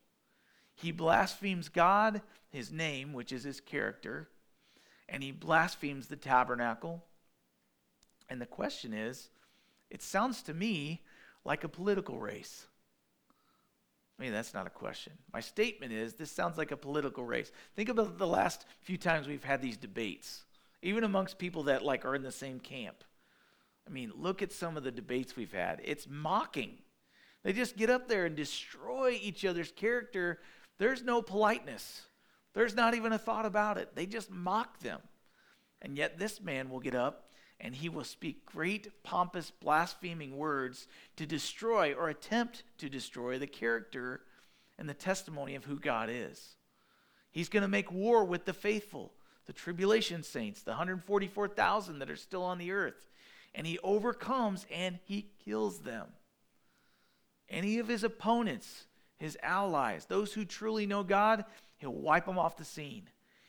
[0.75, 4.29] He blasphemes God, his name, which is his character,
[5.09, 7.05] and he blasphemes the tabernacle.
[8.29, 9.29] And the question is
[9.91, 11.03] it sounds to me
[11.45, 12.67] like a political race.
[14.19, 15.13] I mean, that's not a question.
[15.33, 17.51] My statement is this sounds like a political race.
[17.75, 20.45] Think about the last few times we've had these debates,
[20.81, 23.05] even amongst people that like are in the same camp.
[23.87, 25.81] I mean, look at some of the debates we've had.
[25.85, 26.79] It's mocking.
[27.43, 30.39] They just get up there and destroy each other's character.
[30.79, 32.03] There's no politeness,
[32.55, 33.95] there's not even a thought about it.
[33.95, 35.01] They just mock them.
[35.81, 40.89] And yet, this man will get up and he will speak great, pompous, blaspheming words
[41.17, 44.21] to destroy or attempt to destroy the character
[44.79, 46.57] and the testimony of who God is.
[47.31, 49.13] He's going to make war with the faithful,
[49.47, 53.09] the tribulation saints, the 144,000 that are still on the earth.
[53.55, 56.09] And he overcomes and he kills them
[57.53, 58.87] any of his opponents,
[59.19, 61.45] his allies, those who truly know God,
[61.77, 63.09] he'll wipe them off the scene.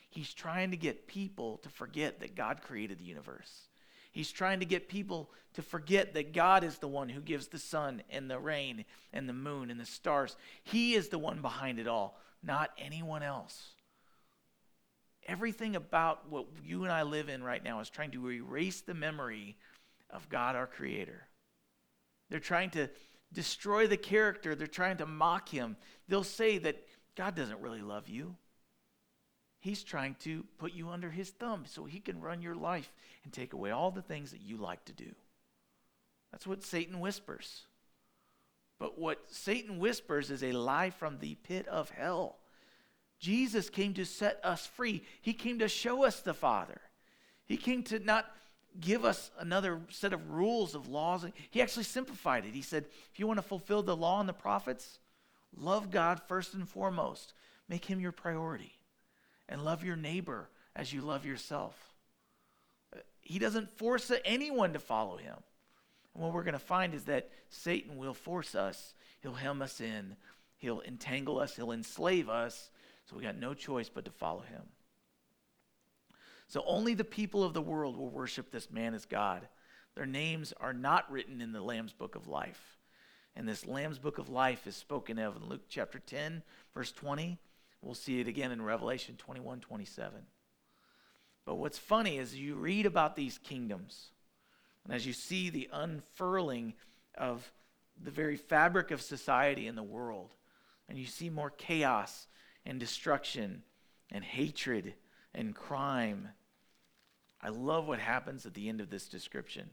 [0.10, 3.70] He's trying to get people to forget that God created the universe.
[4.12, 7.58] He's trying to get people to forget that God is the one who gives the
[7.58, 10.36] sun and the rain and the moon and the stars.
[10.64, 13.70] He is the one behind it all, not anyone else.
[15.26, 18.94] Everything about what you and I live in right now is trying to erase the
[18.94, 19.56] memory
[20.14, 21.28] of God, our Creator.
[22.30, 22.90] They're trying to
[23.34, 24.56] destroy the character.
[24.56, 25.76] They're trying to mock him.
[26.08, 26.78] They'll say that
[27.16, 28.36] God doesn't really love you.
[29.60, 32.92] He's trying to put you under his thumb so he can run your life
[33.24, 35.16] and take away all the things that you like to do.
[36.32, 37.66] That's what Satan whispers.
[38.80, 42.40] But what Satan whispers is a lie from the pit of hell.
[43.20, 45.04] Jesus came to set us free.
[45.22, 46.82] He came to show us the Father.
[47.46, 48.26] He came to not
[48.80, 51.26] give us another set of rules of laws.
[51.52, 52.54] He actually simplified it.
[52.54, 55.00] He said, if you want to fulfill the law and the prophets,
[55.56, 57.34] love God first and foremost.
[57.70, 58.74] Make him your priority.
[59.48, 61.94] And love your neighbor as you love yourself.
[63.22, 65.36] He doesn't force anyone to follow him.
[66.14, 69.82] And what we're going to find is that Satan will force us, he'll hem us
[69.82, 70.16] in,
[70.58, 72.70] he'll entangle us, he'll enslave us.
[73.06, 74.62] So we got no choice but to follow him.
[76.54, 79.48] So only the people of the world will worship this man as God.
[79.96, 82.78] Their names are not written in the Lamb's book of life.
[83.36, 86.44] And this Lamb's book of life is spoken of in Luke chapter 10,
[86.76, 87.40] verse 20.
[87.82, 90.20] We'll see it again in Revelation 21, 27.
[91.44, 94.12] But what's funny is you read about these kingdoms,
[94.86, 96.76] and as you see the unfurling
[97.18, 97.52] of
[98.00, 100.36] the very fabric of society in the world,
[100.88, 102.28] and you see more chaos
[102.64, 103.64] and destruction
[104.12, 104.94] and hatred
[105.34, 106.30] and crime.
[107.44, 109.70] I love what happens at the end of this description.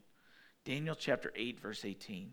[0.65, 2.33] Daniel chapter 8, verse 18.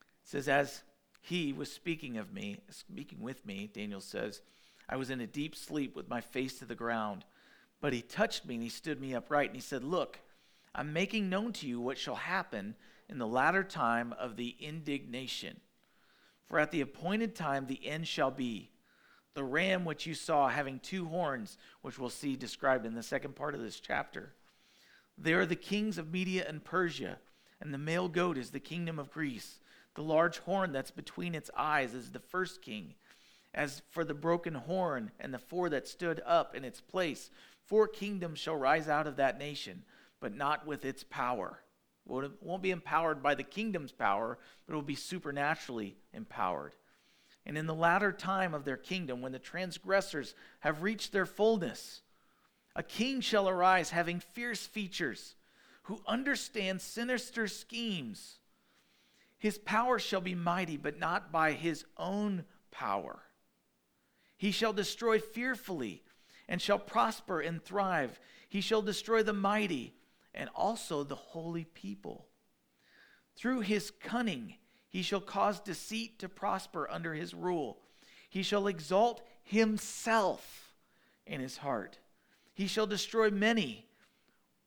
[0.22, 0.82] says, As
[1.20, 4.40] he was speaking of me, speaking with me, Daniel says,
[4.88, 7.24] I was in a deep sleep with my face to the ground.
[7.80, 10.20] But he touched me and he stood me upright and he said, Look,
[10.74, 12.76] I'm making known to you what shall happen
[13.08, 15.60] in the latter time of the indignation.
[16.46, 18.70] For at the appointed time the end shall be.
[19.34, 23.36] The ram which you saw having two horns, which we'll see described in the second
[23.36, 24.32] part of this chapter.
[25.16, 27.18] They are the kings of Media and Persia,
[27.60, 29.60] and the male goat is the kingdom of Greece.
[29.94, 32.94] The large horn that's between its eyes is the first king.
[33.54, 37.30] As for the broken horn and the four that stood up in its place,
[37.64, 39.84] four kingdoms shall rise out of that nation,
[40.20, 41.60] but not with its power.
[42.08, 46.74] It won't be empowered by the kingdom's power, but it will be supernaturally empowered.
[47.48, 52.02] And in the latter time of their kingdom, when the transgressors have reached their fullness,
[52.76, 55.34] a king shall arise having fierce features,
[55.84, 58.38] who understands sinister schemes
[59.38, 63.22] his power shall be mighty, but not by his own power.
[64.36, 66.02] He shall destroy fearfully
[66.48, 68.20] and shall prosper and thrive.
[68.48, 69.94] He shall destroy the mighty
[70.34, 72.26] and also the holy people.
[73.36, 74.56] Through his cunning,
[74.88, 77.78] he shall cause deceit to prosper under his rule.
[78.30, 80.74] He shall exalt himself
[81.26, 81.98] in his heart.
[82.54, 83.86] He shall destroy many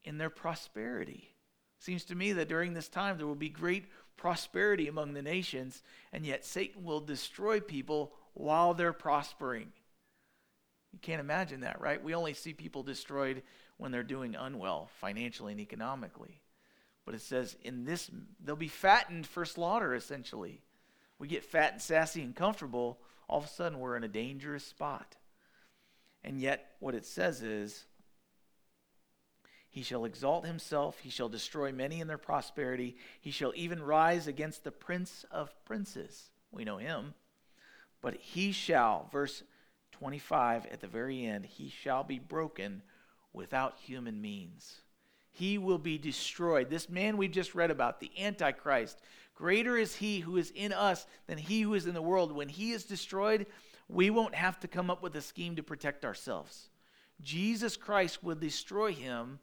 [0.03, 1.33] in their prosperity.
[1.79, 3.85] Seems to me that during this time there will be great
[4.17, 5.81] prosperity among the nations,
[6.13, 9.71] and yet Satan will destroy people while they're prospering.
[10.93, 12.03] You can't imagine that, right?
[12.03, 13.41] We only see people destroyed
[13.77, 16.41] when they're doing unwell financially and economically.
[17.05, 18.09] But it says in this,
[18.43, 20.61] they'll be fattened for slaughter, essentially.
[21.19, 24.65] We get fat and sassy and comfortable, all of a sudden we're in a dangerous
[24.65, 25.15] spot.
[26.23, 27.85] And yet, what it says is,
[29.69, 30.99] he shall exalt himself.
[30.99, 32.97] He shall destroy many in their prosperity.
[33.21, 36.29] He shall even rise against the prince of princes.
[36.51, 37.13] We know him.
[38.01, 39.43] But he shall, verse
[39.93, 42.81] 25 at the very end, he shall be broken
[43.31, 44.81] without human means.
[45.31, 46.69] He will be destroyed.
[46.69, 49.01] This man we've just read about, the Antichrist,
[49.35, 52.31] greater is he who is in us than he who is in the world.
[52.31, 53.47] When he is destroyed,
[53.87, 56.69] we won't have to come up with a scheme to protect ourselves.
[57.21, 59.39] Jesus Christ will destroy him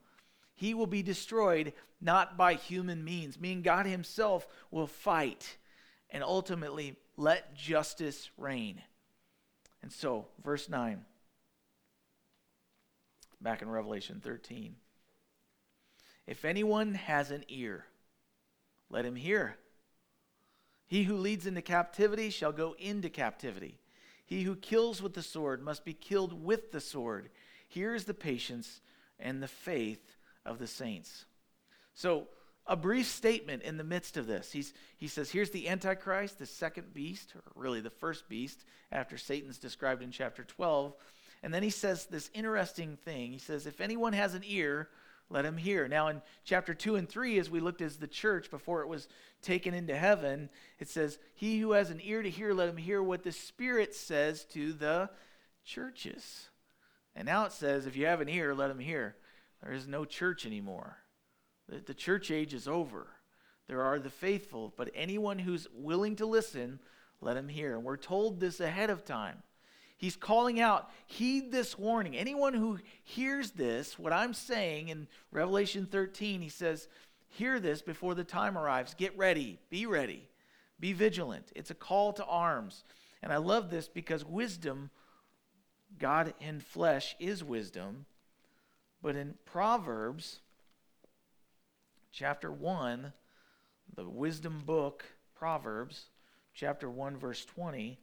[0.58, 5.56] he will be destroyed not by human means, meaning God Himself will fight
[6.10, 8.82] and ultimately let justice reign.
[9.82, 11.04] And so, verse 9,
[13.40, 14.74] back in Revelation 13.
[16.28, 17.86] If anyone has an ear,
[18.90, 19.56] let him hear.
[20.86, 23.78] He who leads into captivity shall go into captivity.
[24.26, 27.30] He who kills with the sword must be killed with the sword.
[27.66, 28.82] Here is the patience
[29.18, 31.24] and the faith of the saints.
[31.94, 32.28] So,
[32.66, 34.52] a brief statement in the midst of this.
[34.52, 39.16] He's, he says, Here's the Antichrist, the second beast, or really the first beast, after
[39.16, 40.92] Satan's described in chapter 12.
[41.42, 43.32] And then he says this interesting thing.
[43.32, 44.90] He says, If anyone has an ear,
[45.30, 45.88] let him hear.
[45.88, 49.08] Now, in chapter 2 and 3, as we looked as the church before it was
[49.42, 53.02] taken into heaven, it says, He who has an ear to hear, let him hear
[53.02, 55.10] what the Spirit says to the
[55.64, 56.48] churches.
[57.14, 59.16] And now it says, If you have an ear, let him hear.
[59.62, 60.98] There is no church anymore.
[61.68, 63.08] The, the church age is over.
[63.66, 66.80] There are the faithful, but anyone who's willing to listen,
[67.20, 67.74] let him hear.
[67.74, 69.42] And we're told this ahead of time.
[69.98, 72.16] He's calling out, heed this warning.
[72.16, 76.86] Anyone who hears this, what I'm saying in Revelation 13, he says,
[77.26, 78.94] hear this before the time arrives.
[78.94, 80.28] Get ready, be ready,
[80.78, 81.50] be vigilant.
[81.56, 82.84] It's a call to arms.
[83.24, 84.90] And I love this because wisdom,
[85.98, 88.06] God in flesh, is wisdom.
[89.02, 90.38] But in Proverbs
[92.12, 93.12] chapter 1,
[93.96, 95.04] the wisdom book,
[95.36, 96.04] Proverbs
[96.54, 97.98] chapter 1, verse 20,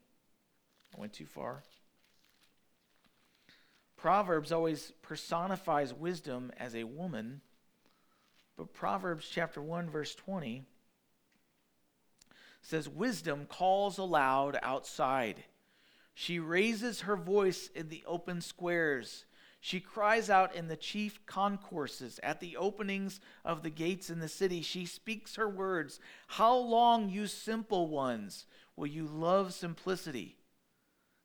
[0.93, 1.63] I went too far.
[4.05, 7.41] Proverbs always personifies wisdom as a woman,
[8.55, 10.63] but Proverbs chapter 1, verse 20
[12.61, 15.43] says, Wisdom calls aloud outside.
[16.13, 19.25] She raises her voice in the open squares.
[19.59, 24.29] She cries out in the chief concourses, at the openings of the gates in the
[24.29, 24.61] city.
[24.61, 25.99] She speaks her words.
[26.27, 28.45] How long, you simple ones,
[28.75, 30.37] will you love simplicity?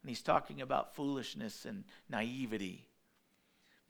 [0.03, 2.87] And he's talking about foolishness and naivety.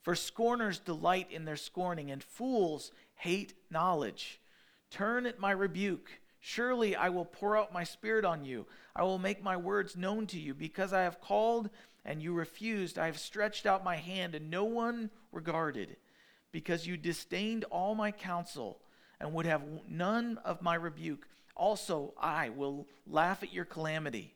[0.01, 4.41] For scorners delight in their scorning, and fools hate knowledge.
[4.89, 6.19] Turn at my rebuke.
[6.39, 8.65] Surely I will pour out my spirit on you.
[8.95, 11.69] I will make my words known to you, because I have called
[12.03, 12.97] and you refused.
[12.97, 15.97] I have stretched out my hand, and no one regarded.
[16.51, 18.79] because you disdained all my counsel
[19.19, 21.27] and would have none of my rebuke.
[21.55, 24.33] Also, I will laugh at your calamity.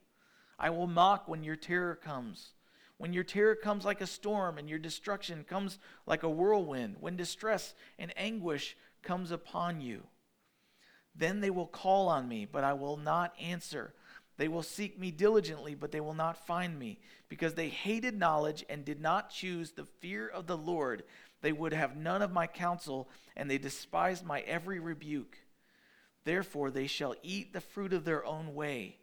[0.58, 2.54] I will mock when your terror comes.
[2.98, 7.18] When your terror comes like a storm and your destruction comes like a whirlwind, when
[7.18, 10.04] distress and anguish comes upon you.
[11.14, 13.94] Then they will call on me, but I will not answer.
[14.38, 17.00] They will seek me diligently, but they will not find me,
[17.30, 21.04] because they hated knowledge and did not choose the fear of the Lord.
[21.42, 25.38] They would have none of my counsel, and they despised my every rebuke.
[26.26, 28.98] Therefore, they shall eat the fruit of their own way,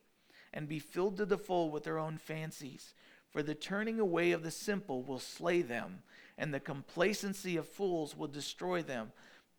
[0.52, 2.94] and be filled to the full with their own fancies.
[3.30, 6.02] For the turning away of the simple will slay them,
[6.36, 9.12] and the complacency of fools will destroy them.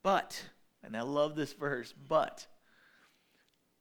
[0.04, 0.50] But,
[0.84, 2.46] and I love this verse, but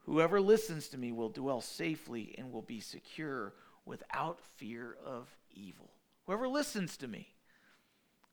[0.06, 3.52] whoever listens to me will dwell safely and will be secure
[3.84, 5.90] without fear of evil.
[6.26, 7.34] Whoever listens to me.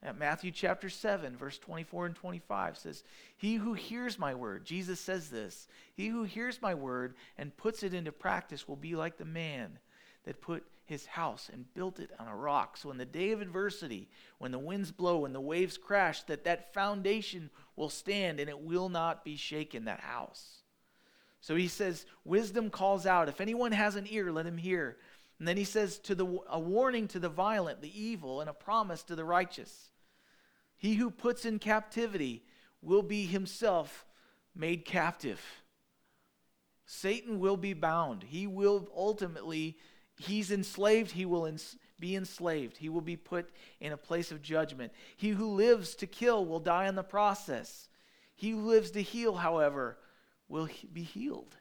[0.02, 3.04] At Matthew chapter 7, verse 24 and 25 says,
[3.36, 7.84] He who hears my word, Jesus says this, he who hears my word and puts
[7.84, 9.78] it into practice will be like the man
[10.24, 12.78] that put his house and built it on a rock.
[12.78, 16.46] So in the day of adversity, when the winds blow and the waves crash, that
[16.46, 20.60] that foundation will stand and it will not be shaken, that house.
[21.42, 23.30] So he says, wisdom calls out.
[23.30, 24.98] If anyone has an ear, let him hear.
[25.40, 28.54] And then he says to the a warning to the violent, the evil, and a
[28.54, 29.89] promise to the righteous.
[30.80, 32.44] He who puts in captivity
[32.82, 34.06] will be himself
[34.56, 35.42] made captive.
[36.86, 38.24] Satan will be bound.
[38.24, 39.78] He will ultimately
[40.18, 42.78] he's enslaved, he will ens- be enslaved.
[42.78, 43.50] He will be put
[43.80, 44.92] in a place of judgment.
[45.16, 47.90] He who lives to kill will die in the process.
[48.36, 49.98] He who lives to heal, however,
[50.48, 51.56] will he- be healed.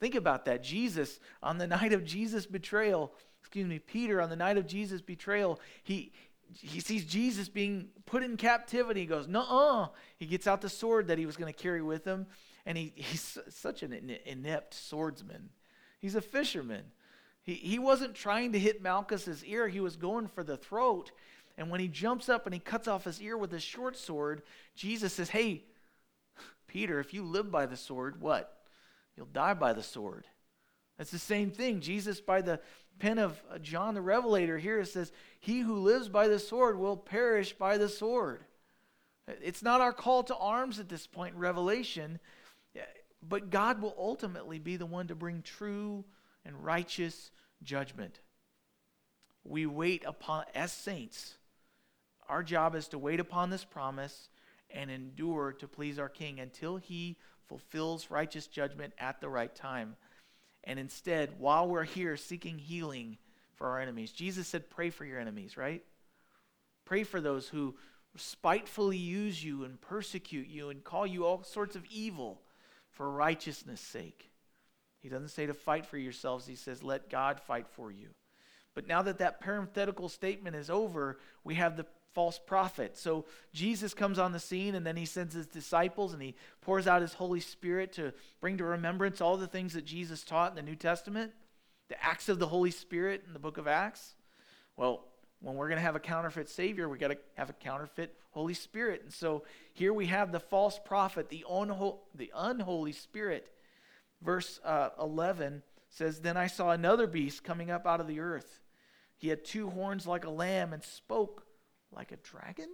[0.00, 0.62] Think about that.
[0.62, 5.00] Jesus, on the night of Jesus' betrayal, excuse me, Peter, on the night of Jesus'
[5.00, 6.12] betrayal, he,
[6.54, 9.00] he sees Jesus being put in captivity.
[9.00, 12.04] He goes, no, He gets out the sword that he was going to carry with
[12.04, 12.26] him,
[12.64, 13.92] and he, he's such an
[14.24, 15.50] inept swordsman.
[16.00, 16.84] He's a fisherman.
[17.42, 21.12] He, he wasn't trying to hit Malchus's ear, he was going for the throat.
[21.58, 24.42] And when he jumps up and he cuts off his ear with a short sword,
[24.74, 25.64] Jesus says, Hey,
[26.66, 28.58] Peter, if you live by the sword, what?
[29.16, 30.26] You'll die by the sword.
[30.98, 31.80] That's the same thing.
[31.80, 32.60] Jesus, by the
[32.98, 36.96] pen of John the Revelator, here it says, He who lives by the sword will
[36.96, 38.44] perish by the sword.
[39.28, 42.18] It's not our call to arms at this point in Revelation,
[43.22, 46.04] but God will ultimately be the one to bring true
[46.44, 47.30] and righteous
[47.62, 48.20] judgment.
[49.44, 51.34] We wait upon, as saints,
[52.28, 54.28] our job is to wait upon this promise
[54.70, 57.16] and endure to please our King until he
[57.46, 59.96] fulfills righteous judgment at the right time.
[60.66, 63.18] And instead, while we're here seeking healing
[63.54, 65.82] for our enemies, Jesus said, Pray for your enemies, right?
[66.84, 67.76] Pray for those who
[68.16, 72.40] spitefully use you and persecute you and call you all sorts of evil
[72.90, 74.30] for righteousness' sake.
[75.02, 78.08] He doesn't say to fight for yourselves, he says, let God fight for you.
[78.74, 81.86] But now that that parenthetical statement is over, we have the
[82.16, 82.96] false prophet.
[82.96, 86.88] So Jesus comes on the scene and then he sends his disciples and he pours
[86.88, 90.56] out his Holy Spirit to bring to remembrance all the things that Jesus taught in
[90.56, 91.30] the New Testament,
[91.88, 94.16] the acts of the Holy Spirit in the book of Acts.
[94.76, 95.04] Well,
[95.40, 98.54] when we're going to have a counterfeit Savior, we got to have a counterfeit Holy
[98.54, 99.02] Spirit.
[99.04, 99.44] And so
[99.74, 103.52] here we have the false prophet, the, unho- the unholy Spirit
[104.22, 108.60] Verse uh, 11 says, Then I saw another beast coming up out of the earth.
[109.16, 111.45] He had two horns like a lamb and spoke
[111.96, 112.68] like a dragon?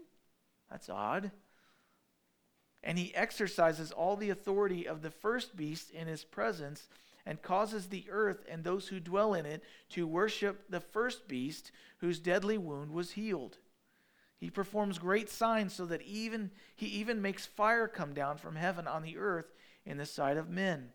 [0.70, 1.30] That's odd.
[2.82, 6.88] And he exercises all the authority of the first beast in his presence
[7.24, 11.70] and causes the earth and those who dwell in it to worship the first beast
[11.98, 13.58] whose deadly wound was healed.
[14.38, 18.88] He performs great signs so that even he even makes fire come down from heaven
[18.88, 19.52] on the earth
[19.86, 20.90] in the sight of men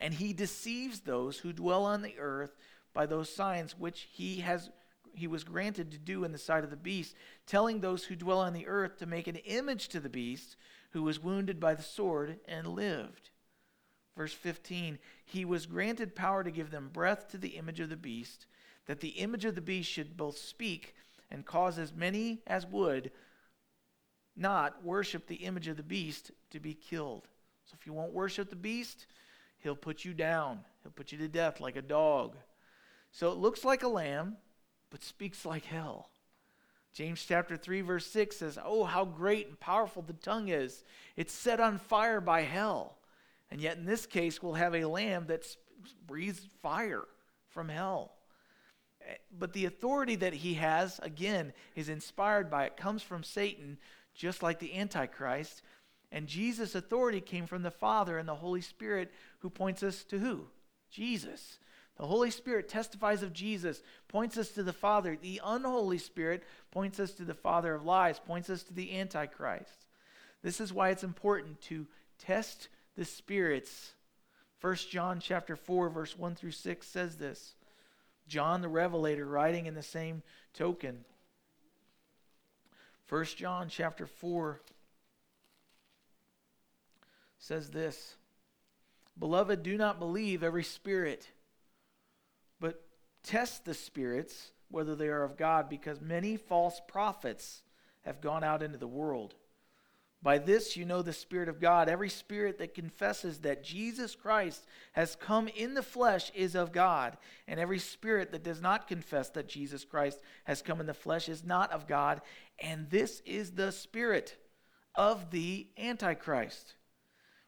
[0.00, 2.56] and he deceives those who dwell on the earth
[2.94, 4.70] by those signs which he has
[5.14, 7.14] he was granted to do in the sight of the beast,
[7.46, 10.56] telling those who dwell on the earth to make an image to the beast
[10.90, 13.30] who was wounded by the sword and lived.
[14.16, 17.96] Verse 15 He was granted power to give them breath to the image of the
[17.96, 18.46] beast,
[18.86, 20.94] that the image of the beast should both speak
[21.30, 23.10] and cause as many as would
[24.36, 27.28] not worship the image of the beast to be killed.
[27.66, 29.06] So if you won't worship the beast,
[29.58, 30.60] He'll put you down.
[30.82, 32.36] He'll put you to death like a dog.
[33.12, 34.36] So it looks like a lamb,
[34.90, 36.10] but speaks like hell.
[36.92, 40.84] James chapter 3 verse 6 says, "Oh, how great and powerful the tongue is.
[41.16, 42.98] It's set on fire by hell."
[43.50, 45.46] And yet in this case we'll have a lamb that
[46.06, 47.06] breathes fire
[47.48, 48.16] from hell.
[49.02, 53.78] Eh, but the authority that he has, again, is inspired by it, comes from Satan,
[54.14, 55.62] just like the Antichrist.
[56.12, 60.18] And Jesus' authority came from the Father and the Holy Spirit, who points us to
[60.18, 60.48] who?
[60.90, 61.58] Jesus.
[62.00, 65.18] The Holy Spirit testifies of Jesus, points us to the Father.
[65.20, 69.84] The unholy Spirit points us to the Father of lies, points us to the Antichrist.
[70.42, 71.86] This is why it's important to
[72.18, 73.92] test the spirits.
[74.62, 77.52] 1 John chapter 4 verse 1 through 6 says this.
[78.26, 80.22] John the Revelator writing in the same
[80.54, 81.04] token.
[83.10, 84.62] 1 John chapter 4
[87.38, 88.14] says this
[89.18, 91.28] Beloved, do not believe every spirit,
[93.22, 97.62] test the spirits whether they are of God, because many false prophets
[98.02, 99.34] have gone out into the world.
[100.22, 101.88] By this you know the Spirit of God.
[101.88, 107.16] Every spirit that confesses that Jesus Christ has come in the flesh is of God,
[107.48, 111.28] and every spirit that does not confess that Jesus Christ has come in the flesh
[111.28, 112.20] is not of God.
[112.58, 114.36] And this is the spirit
[114.94, 116.74] of the Antichrist,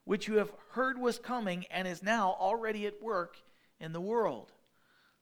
[0.05, 3.37] which you have heard was coming and is now already at work
[3.79, 4.51] in the world.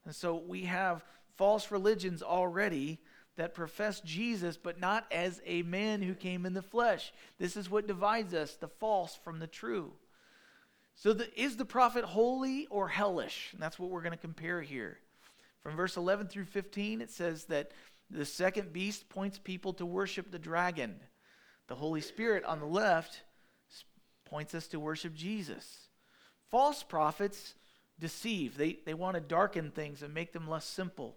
[0.05, 1.03] And so we have
[1.37, 2.99] false religions already
[3.37, 7.13] that profess Jesus, but not as a man who came in the flesh.
[7.39, 9.93] This is what divides us the false from the true.
[10.95, 13.49] So, the, is the prophet holy or hellish?
[13.53, 14.99] And that's what we're going to compare here.
[15.63, 17.71] From verse 11 through 15, it says that
[18.09, 20.99] the second beast points people to worship the dragon.
[21.67, 23.21] The Holy Spirit on the left
[24.25, 25.87] points us to worship Jesus.
[26.49, 27.55] False prophets
[28.01, 31.15] deceive, they, they want to darken things and make them less simple.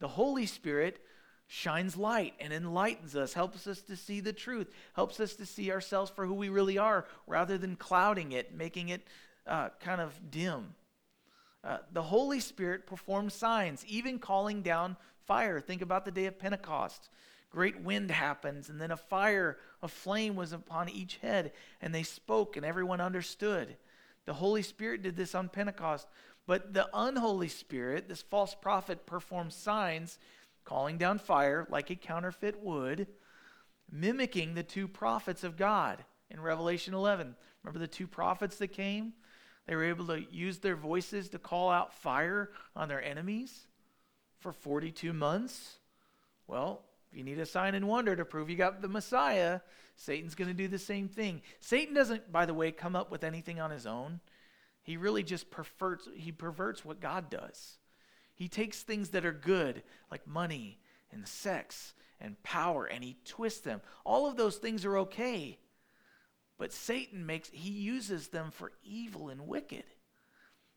[0.00, 0.98] The Holy Spirit
[1.46, 5.70] shines light and enlightens us, helps us to see the truth, helps us to see
[5.70, 9.06] ourselves for who we really are rather than clouding it, making it
[9.46, 10.74] uh, kind of dim.
[11.62, 15.60] Uh, the Holy Spirit performs signs, even calling down fire.
[15.60, 17.10] Think about the day of Pentecost.
[17.50, 21.52] Great wind happens, and then a fire, a flame was upon each head,
[21.82, 23.76] and they spoke, and everyone understood.
[24.26, 26.06] The Holy Spirit did this on Pentecost.
[26.46, 30.18] But the unholy spirit, this false prophet, performs signs
[30.64, 33.06] calling down fire like a counterfeit would,
[33.90, 37.36] mimicking the two prophets of God in Revelation 11.
[37.62, 39.12] Remember the two prophets that came?
[39.66, 43.68] They were able to use their voices to call out fire on their enemies
[44.40, 45.78] for 42 months.
[46.48, 49.60] Well, if you need a sign and wonder to prove you got the Messiah,
[49.96, 51.42] Satan's going to do the same thing.
[51.60, 54.20] Satan doesn't, by the way, come up with anything on his own.
[54.82, 57.76] He really just perverts, he perverts what God does.
[58.34, 60.78] He takes things that are good, like money
[61.12, 63.82] and sex and power, and he twists them.
[64.04, 65.58] All of those things are okay.
[66.56, 69.84] But Satan makes, he uses them for evil and wicked.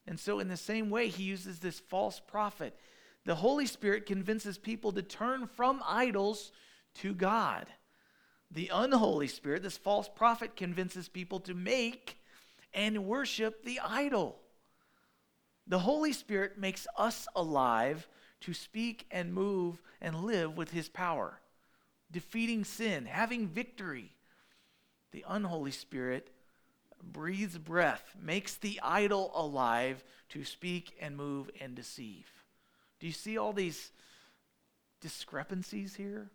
[0.05, 2.77] And so, in the same way, he uses this false prophet.
[3.26, 6.51] The Holy Spirit convinces people to turn from idols
[6.95, 7.65] to God.
[8.51, 12.19] The unholy spirit, this false prophet, convinces people to make
[12.73, 14.38] and worship the idol.
[15.67, 18.07] The Holy Spirit makes us alive
[18.41, 21.39] to speak and move and live with His power,
[22.11, 24.13] defeating sin, having victory.
[25.11, 26.30] The unholy Spirit
[27.01, 32.34] breathes breath, makes the idol alive to speak and move and deceive.
[33.06, 33.91] Do you see all these
[34.99, 36.32] discrepancies here?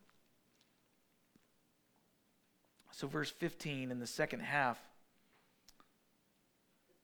[2.93, 4.79] So, verse 15 in the second half,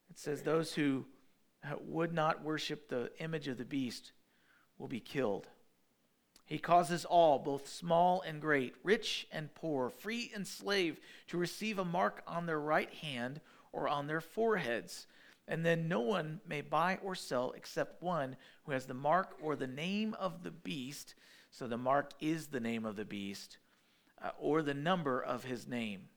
[0.09, 1.05] it says, Those who
[1.81, 4.12] would not worship the image of the beast
[4.79, 5.49] will be killed.
[6.45, 11.81] He causes all, both small and great, rich and poor, free and slave, to receive
[11.81, 13.41] a mark on their right hand
[13.73, 15.09] or on their foreheads.
[15.49, 19.55] And then no one may buy or sell except one who has the mark or
[19.55, 21.14] the name of the beast.
[21.51, 23.59] So the mark is the name of the beast,
[24.22, 26.09] uh, or the number of his name.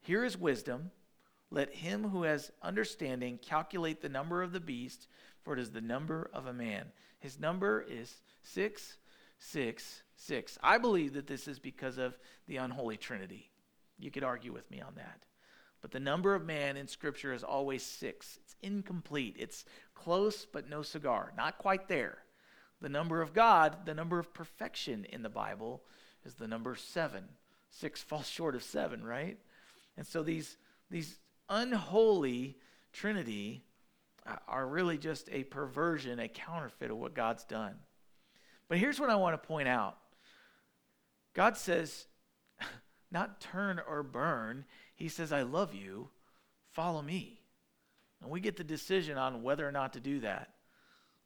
[0.00, 0.92] Here is wisdom.
[1.50, 5.08] Let him who has understanding calculate the number of the beast,
[5.42, 6.92] for it is the number of a man.
[7.18, 10.58] His number is 666.
[10.62, 12.16] I believe that this is because of
[12.46, 13.50] the unholy trinity.
[13.98, 15.26] You could argue with me on that.
[15.82, 18.38] But the number of man in Scripture is always six.
[18.42, 19.36] It's incomplete.
[19.38, 19.64] It's
[19.94, 21.32] close, but no cigar.
[21.36, 22.18] Not quite there.
[22.80, 25.82] The number of God, the number of perfection in the Bible,
[26.24, 27.24] is the number seven.
[27.70, 29.38] Six falls short of seven, right?
[29.96, 30.56] And so these,
[30.90, 31.18] these
[31.48, 32.56] unholy
[32.92, 33.64] Trinity
[34.48, 37.74] are really just a perversion, a counterfeit of what God's done.
[38.68, 39.96] But here's what I want to point out
[41.34, 42.06] God says,
[43.10, 44.64] not turn or burn.
[45.00, 46.10] He says, I love you,
[46.72, 47.40] follow me.
[48.20, 50.50] And we get the decision on whether or not to do that.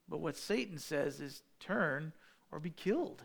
[0.09, 2.12] But what Satan says is turn
[2.53, 3.25] or be killed.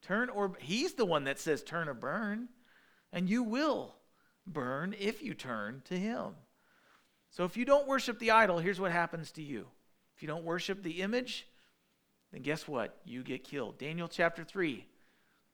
[0.00, 2.48] Turn or he's the one that says turn or burn,
[3.12, 3.94] and you will
[4.46, 6.28] burn if you turn to him.
[7.28, 9.66] So if you don't worship the idol, here's what happens to you.
[10.16, 11.46] If you don't worship the image,
[12.32, 12.96] then guess what?
[13.04, 13.76] You get killed.
[13.76, 14.86] Daniel chapter 3.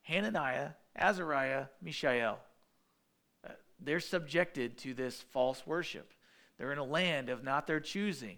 [0.03, 2.39] Hananiah, Azariah, Mishael.
[3.81, 6.13] They're subjected to this false worship.
[6.57, 8.37] They're in a land of not their choosing.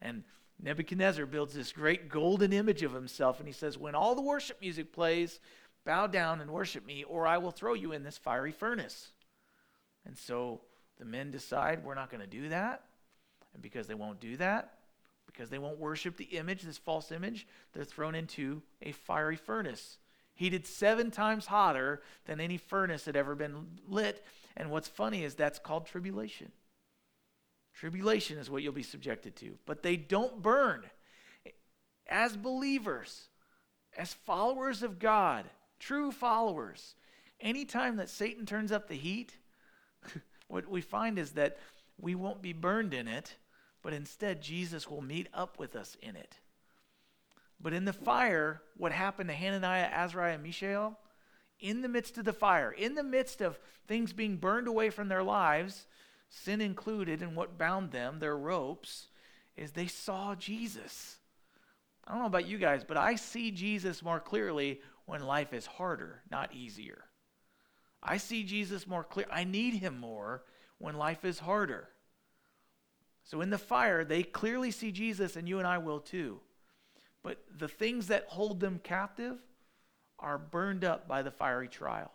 [0.00, 0.24] And
[0.60, 4.60] Nebuchadnezzar builds this great golden image of himself, and he says, When all the worship
[4.60, 5.40] music plays,
[5.84, 9.12] bow down and worship me, or I will throw you in this fiery furnace.
[10.04, 10.60] And so
[10.98, 12.82] the men decide, We're not going to do that.
[13.54, 14.74] And because they won't do that,
[15.26, 19.98] because they won't worship the image, this false image, they're thrown into a fiery furnace,
[20.34, 24.24] heated seven times hotter than any furnace had ever been lit.
[24.58, 26.50] And what's funny is that's called tribulation.
[27.74, 30.82] Tribulation is what you'll be subjected to, but they don't burn.
[32.08, 33.28] As believers,
[33.96, 35.44] as followers of God,
[35.78, 36.96] true followers,
[37.40, 39.36] anytime that Satan turns up the heat,
[40.48, 41.58] what we find is that
[42.00, 43.36] we won't be burned in it,
[43.80, 46.34] but instead Jesus will meet up with us in it.
[47.60, 50.98] But in the fire, what happened to Hananiah, Azariah, and Mishael?
[51.60, 55.08] In the midst of the fire, in the midst of things being burned away from
[55.08, 55.86] their lives,
[56.28, 59.08] sin included, and what bound them, their ropes,
[59.56, 61.16] is they saw Jesus.
[62.06, 65.66] I don't know about you guys, but I see Jesus more clearly when life is
[65.66, 67.04] harder, not easier.
[68.02, 69.26] I see Jesus more clear.
[69.30, 70.44] I need him more
[70.78, 71.88] when life is harder.
[73.24, 76.40] So in the fire, they clearly see Jesus, and you and I will too.
[77.22, 79.38] But the things that hold them captive
[80.18, 82.10] are burned up by the fiery trial.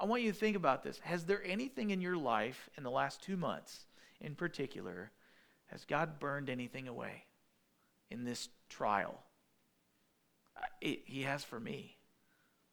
[0.00, 0.98] I want you to think about this.
[1.00, 3.86] Has there anything in your life in the last two months,
[4.20, 5.10] in particular,
[5.66, 7.24] has God burned anything away
[8.10, 9.20] in this trial?
[10.80, 11.96] It, he has for me.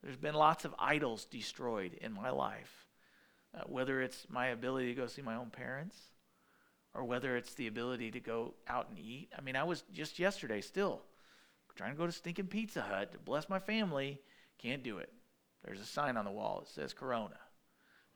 [0.03, 2.85] There's been lots of idols destroyed in my life,
[3.57, 5.97] uh, whether it's my ability to go see my own parents
[6.93, 9.29] or whether it's the ability to go out and eat.
[9.37, 11.01] I mean, I was just yesterday still
[11.75, 14.21] trying to go to stinking Pizza Hut to bless my family.
[14.57, 15.11] Can't do it.
[15.63, 17.37] There's a sign on the wall that says Corona.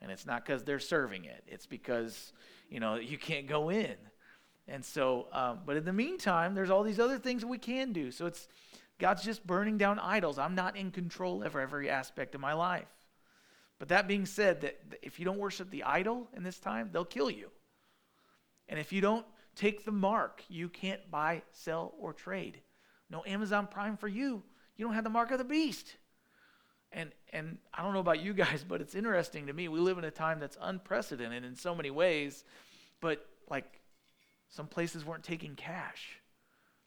[0.00, 2.32] And it's not because they're serving it, it's because,
[2.68, 3.96] you know, you can't go in.
[4.66, 7.92] And so, um, but in the meantime, there's all these other things that we can
[7.92, 8.10] do.
[8.10, 8.46] So it's,
[8.98, 10.38] God's just burning down idols.
[10.38, 12.88] I'm not in control of every aspect of my life.
[13.78, 17.04] But that being said, that if you don't worship the idol in this time, they'll
[17.04, 17.50] kill you.
[18.68, 22.60] And if you don't take the mark, you can't buy, sell, or trade.
[23.10, 24.42] No Amazon Prime for you.
[24.76, 25.96] You don't have the mark of the beast.
[26.92, 29.68] And and I don't know about you guys, but it's interesting to me.
[29.68, 32.44] We live in a time that's unprecedented in so many ways,
[33.00, 33.80] but like
[34.48, 36.20] some places weren't taking cash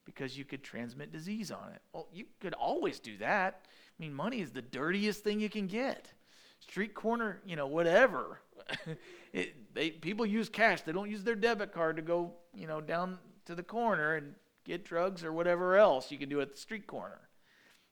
[0.06, 1.82] because you could transmit disease on it.
[1.94, 3.62] Well, you could always do that.
[3.66, 6.12] I mean, money is the dirtiest thing you can get.
[6.60, 8.40] Street corner, you know, whatever.
[9.34, 10.82] it, they, people use cash.
[10.82, 14.36] They don't use their debit card to go, you know, down to the corner and
[14.64, 17.20] get drugs or whatever else you can do at the street corner.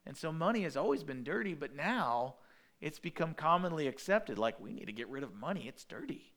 [0.05, 2.35] And so money has always been dirty, but now
[2.79, 5.67] it's become commonly accepted like we need to get rid of money.
[5.67, 6.33] It's dirty.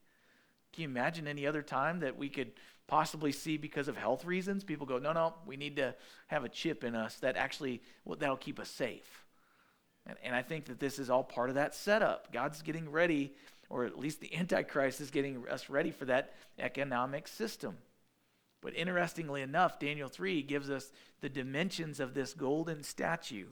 [0.73, 2.53] Can you imagine any other time that we could
[2.87, 4.65] possibly see because of health reasons?
[4.65, 5.95] People go, no, no, we need to
[6.27, 9.25] have a chip in us that actually well, that'll keep us safe.
[10.07, 12.33] And, and I think that this is all part of that setup.
[12.33, 13.33] God's getting ready,
[13.71, 17.77] or at least the Antichrist is getting us ready for that economic system.
[18.65, 20.91] But interestingly enough, Daniel 3 gives us
[21.21, 23.49] the dimensions of this golden statue.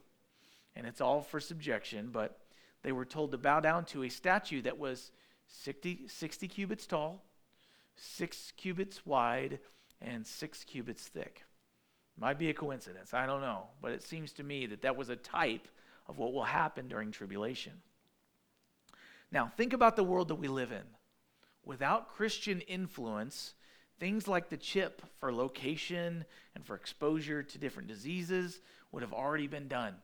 [0.74, 2.38] And it's all for subjection, but
[2.82, 5.12] they were told to bow down to a statue that was
[5.48, 7.22] 60, 60 cubits tall,
[7.94, 9.58] 6 cubits wide,
[10.00, 11.44] and 6 cubits thick.
[12.18, 15.10] Might be a coincidence, I don't know, but it seems to me that that was
[15.10, 15.68] a type
[16.06, 17.74] of what will happen during tribulation.
[19.30, 20.84] Now, think about the world that we live in.
[21.66, 23.54] Without Christian influence,
[23.99, 26.24] Things like the chip for location
[26.55, 29.95] and for exposure to different diseases would have already been done.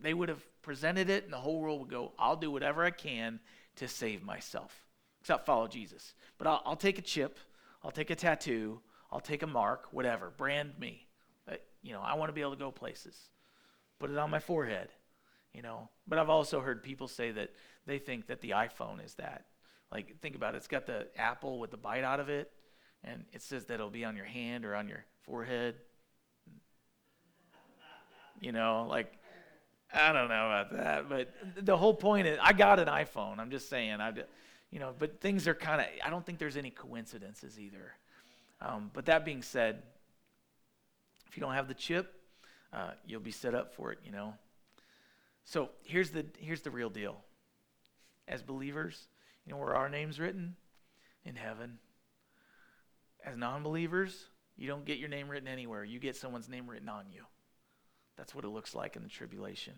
[0.00, 2.90] They would have presented it, and the whole world would go, I'll do whatever I
[2.90, 3.40] can
[3.76, 4.86] to save myself,
[5.20, 6.14] except follow Jesus.
[6.38, 7.38] But I'll, I'll take a chip,
[7.82, 8.80] I'll take a tattoo,
[9.10, 11.08] I'll take a mark, whatever, brand me.
[11.50, 13.16] Uh, you know, I want to be able to go places.
[13.98, 14.90] Put it on my forehead,
[15.52, 15.88] you know.
[16.06, 17.50] But I've also heard people say that
[17.86, 19.46] they think that the iPhone is that.
[19.90, 20.58] Like, think about it.
[20.58, 22.52] It's got the apple with the bite out of it
[23.04, 25.76] and it says that it'll be on your hand or on your forehead.
[28.40, 29.12] You know, like
[29.92, 31.34] I don't know about that, but
[31.64, 33.38] the whole point is I got an iPhone.
[33.38, 34.12] I'm just saying, I,
[34.70, 35.86] you know, but things are kind of.
[36.04, 37.94] I don't think there's any coincidences either.
[38.62, 39.82] Um, but that being said,
[41.28, 42.14] If you don't have the chip,
[42.72, 44.34] uh, you'll be set up for it, you know.
[45.44, 47.16] So here's the, here's the real deal.
[48.28, 49.08] As believers,
[49.44, 50.56] you know where our name's written?
[51.24, 51.78] In heaven.
[53.24, 55.84] As non believers, you don't get your name written anywhere.
[55.84, 57.22] You get someone's name written on you.
[58.16, 59.74] That's what it looks like in the tribulation.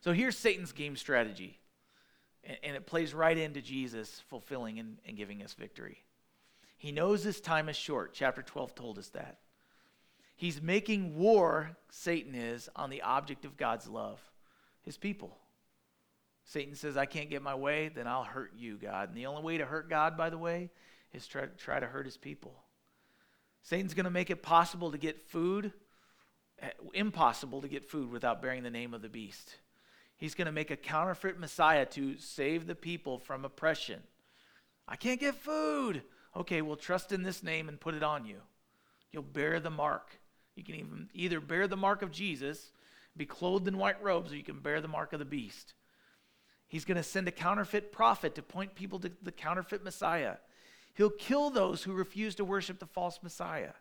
[0.00, 1.58] So here's Satan's game strategy,
[2.62, 6.04] and, it plays right into Jesus fulfilling and, and giving us victory.
[6.76, 8.14] He knows his time is short.
[8.14, 9.38] Chapter 12 told us that.
[10.36, 14.20] He's making war, Satan is, on the object of God's love,
[14.82, 15.36] his people.
[16.44, 19.08] Satan says, I can't get my way, then I'll hurt you, God.
[19.08, 20.70] And the only way to hurt God, by the way,
[21.12, 22.54] is try, try to hurt his people.
[23.62, 25.72] Satan's going to make it possible to get food,
[26.60, 29.56] eh, impossible to get food without bearing the name of the beast.
[30.16, 34.02] He's going to make a counterfeit Messiah to save the people from oppression.
[34.86, 36.02] I can't get food.
[36.36, 38.38] Okay, well, trust in this name and put it on you.
[39.12, 40.18] You'll bear the mark.
[40.54, 42.72] You can even either bear the mark of Jesus,
[43.16, 45.74] be clothed in white robes, or you can bear the mark of the beast.
[46.66, 50.36] He's going to send a counterfeit prophet to point people to the counterfeit Messiah.
[50.98, 53.74] He'll kill those who refuse to worship the false Messiah.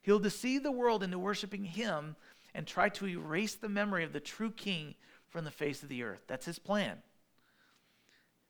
[0.00, 2.16] He'll deceive the world into worshiping him
[2.54, 4.94] and try to erase the memory of the true king
[5.28, 6.22] from the face of the earth.
[6.26, 6.96] That's his plan.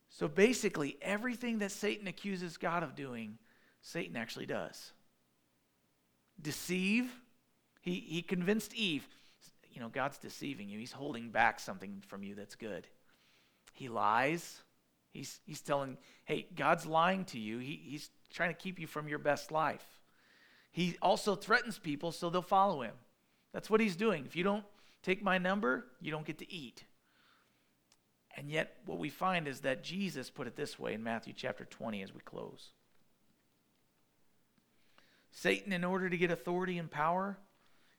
[0.07, 3.37] So basically, everything that Satan accuses God of doing,
[3.81, 4.93] Satan actually does.
[6.41, 7.11] Deceive.
[7.81, 9.05] He, he convinced Eve,
[9.73, 10.79] you know, God's deceiving you.
[10.79, 12.87] He's holding back something from you that's good.
[13.73, 14.61] He lies.
[15.15, 17.59] He's, he's telling, hey, God's lying to you.
[17.59, 19.85] He, he's trying to keep you from your best life.
[20.71, 22.95] He also threatens people so they'll follow him.
[23.53, 24.25] That's what he's doing.
[24.25, 24.65] If you don't
[25.03, 26.83] take my number, you don't get to eat.
[28.35, 31.63] And yet, what we find is that Jesus put it this way in Matthew chapter
[31.63, 32.71] 20 as we close
[35.31, 37.37] Satan, in order to get authority and power,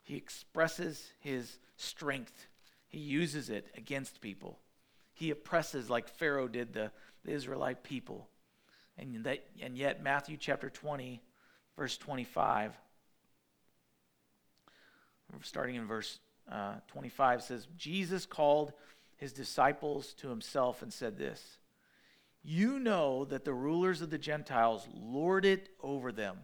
[0.02, 2.46] he expresses his strength,
[2.88, 4.58] he uses it against people.
[5.16, 6.90] He oppresses, like Pharaoh did the,
[7.24, 8.28] the Israelite people.
[8.98, 11.22] And, that, and yet, Matthew chapter 20,
[11.74, 12.74] verse 25,
[15.40, 16.18] starting in verse
[16.52, 18.74] uh, 25, says, Jesus called
[19.16, 21.56] his disciples to himself and said this
[22.44, 26.36] You know that the rulers of the Gentiles lord it over them,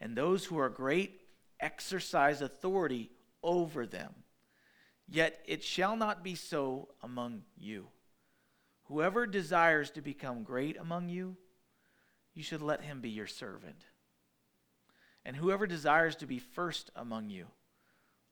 [0.00, 1.20] and those who are great
[1.60, 4.12] exercise authority over them.
[5.08, 7.88] Yet it shall not be so among you.
[8.84, 11.36] Whoever desires to become great among you,
[12.34, 13.84] you should let him be your servant.
[15.24, 17.46] And whoever desires to be first among you,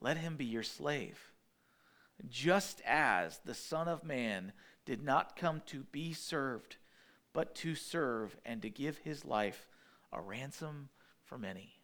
[0.01, 1.33] let him be your slave
[2.29, 4.53] just as the Son of Man
[4.85, 6.77] did not come to be served,
[7.33, 9.69] but to serve and to give his life
[10.13, 10.89] a ransom
[11.25, 11.75] for many.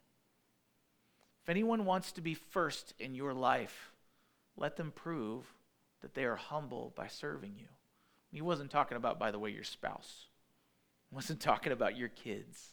[1.42, 3.91] If anyone wants to be first in your life,
[4.56, 5.44] let them prove
[6.00, 7.68] that they are humble by serving you.
[8.30, 10.26] He wasn't talking about, by the way, your spouse.
[11.10, 12.72] He wasn't talking about your kids.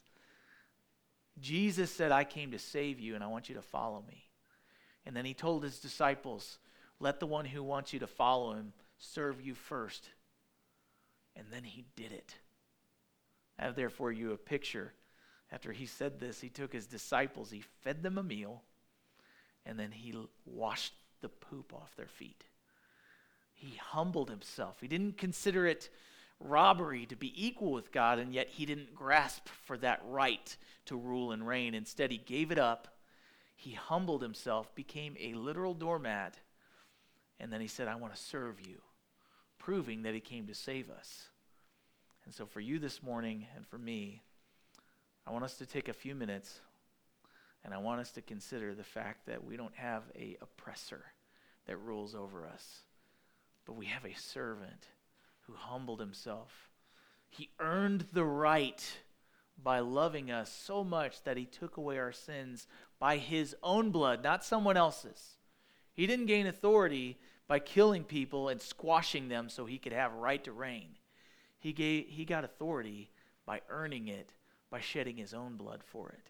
[1.39, 4.25] Jesus said, I came to save you and I want you to follow me.
[5.05, 6.59] And then he told his disciples,
[6.99, 10.09] let the one who wants you to follow him serve you first.
[11.35, 12.35] And then he did it.
[13.57, 14.93] I have there for you a picture.
[15.51, 18.61] After he said this, he took his disciples, he fed them a meal,
[19.65, 20.13] and then he
[20.45, 22.43] washed the poop off their feet.
[23.53, 24.77] He humbled himself.
[24.79, 25.89] He didn't consider it
[26.39, 30.55] robbery to be equal with God, and yet he didn't grasp for that right
[30.85, 31.73] to rule and reign.
[31.73, 32.87] Instead, he gave it up.
[33.55, 36.37] He humbled himself, became a literal doormat
[37.39, 38.81] and then he said, I want to serve you,
[39.57, 41.29] proving that he came to save us.
[42.25, 44.21] And so, for you this morning and for me,
[45.25, 46.59] I want us to take a few minutes
[47.63, 51.05] and I want us to consider the fact that we don't have a oppressor
[51.67, 52.79] that rules over us,
[53.65, 54.87] but we have a servant
[55.41, 56.69] who humbled himself.
[57.29, 58.83] He earned the right
[59.61, 62.65] by loving us so much that he took away our sins
[62.97, 65.35] by his own blood, not someone else's.
[65.93, 70.43] He didn't gain authority by killing people and squashing them so he could have right
[70.43, 70.97] to reign.
[71.59, 73.11] He, gave, he got authority
[73.45, 74.29] by earning it,
[74.69, 76.29] by shedding his own blood for it.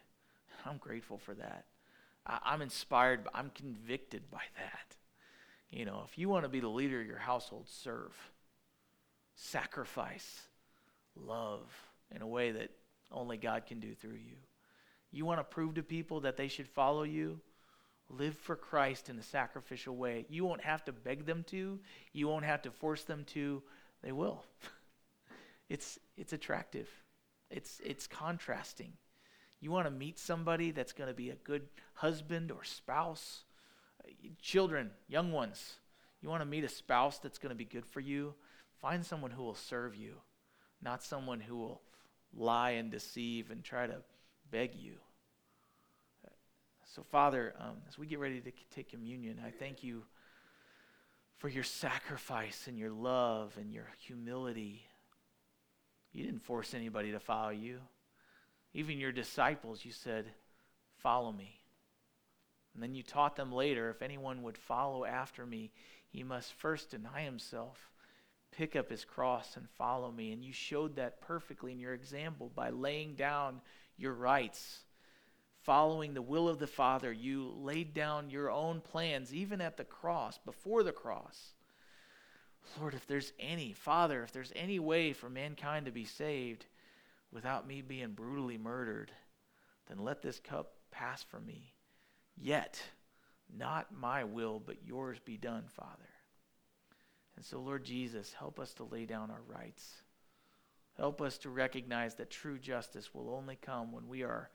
[0.65, 1.65] I'm grateful for that.
[2.25, 4.95] I, I'm inspired, I'm convicted by that.
[5.69, 8.15] You know, if you want to be the leader of your household, serve,
[9.35, 10.41] sacrifice,
[11.15, 11.71] love
[12.13, 12.71] in a way that
[13.11, 14.37] only God can do through you.
[15.11, 17.39] You want to prove to people that they should follow you?
[18.09, 20.25] live for Christ in a sacrificial way.
[20.29, 21.79] You won't have to beg them to,
[22.13, 23.61] you won't have to force them to.
[24.01, 24.43] They will.
[25.69, 26.89] it's, it's attractive,
[27.49, 28.93] it's, it's contrasting.
[29.61, 31.63] You want to meet somebody that's going to be a good
[31.95, 33.43] husband or spouse?
[34.41, 35.75] Children, young ones,
[36.21, 38.33] you want to meet a spouse that's going to be good for you?
[38.81, 40.15] Find someone who will serve you,
[40.81, 41.81] not someone who will
[42.33, 43.97] lie and deceive and try to
[44.51, 44.95] beg you.
[46.95, 50.03] So, Father, um, as we get ready to take communion, I thank you
[51.37, 54.81] for your sacrifice and your love and your humility.
[56.11, 57.79] You didn't force anybody to follow you.
[58.73, 60.25] Even your disciples, you said,
[60.97, 61.59] Follow me.
[62.73, 65.71] And then you taught them later if anyone would follow after me,
[66.09, 67.89] he must first deny himself,
[68.51, 70.31] pick up his cross, and follow me.
[70.31, 73.61] And you showed that perfectly in your example by laying down
[73.97, 74.79] your rights.
[75.63, 79.83] Following the will of the Father, you laid down your own plans, even at the
[79.83, 81.53] cross, before the cross.
[82.79, 86.65] Lord, if there's any, Father, if there's any way for mankind to be saved
[87.31, 89.11] without me being brutally murdered,
[89.87, 91.73] then let this cup pass from me.
[92.35, 92.81] Yet,
[93.55, 96.09] not my will, but yours be done, Father.
[97.35, 100.03] And so, Lord Jesus, help us to lay down our rights.
[100.97, 104.49] Help us to recognize that true justice will only come when we are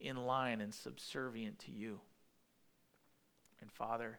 [0.00, 2.00] in line and subservient to you.
[3.60, 4.18] And Father,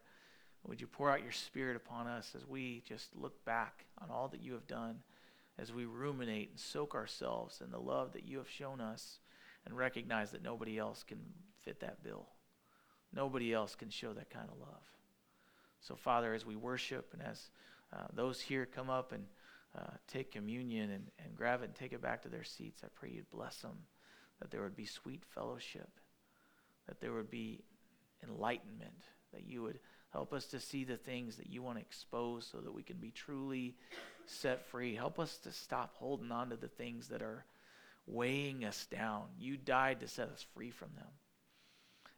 [0.68, 4.28] would you pour out your Spirit upon us as we just look back on all
[4.28, 5.00] that you have done,
[5.62, 9.20] as we ruminate and soak ourselves in the love that you have shown us,
[9.66, 11.20] and recognize that nobody else can
[11.64, 12.28] fit that bill.
[13.14, 14.82] Nobody else can show that kind of love.
[15.82, 17.52] So, Father, as we worship and as
[17.94, 19.26] uh, those here come up and
[19.78, 22.88] uh, take communion and, and grab it and take it back to their seats, I
[22.96, 23.78] pray you'd bless them,
[24.40, 25.90] that there would be sweet fellowship,
[26.88, 27.64] that there would be
[28.24, 29.80] enlightenment, that you would
[30.12, 32.98] help us to see the things that you want to expose so that we can
[32.98, 33.76] be truly
[34.32, 34.96] set free.
[34.96, 37.46] Help us to stop holding on to the things that are
[38.08, 39.24] weighing us down.
[39.40, 41.08] You died to set us free from them.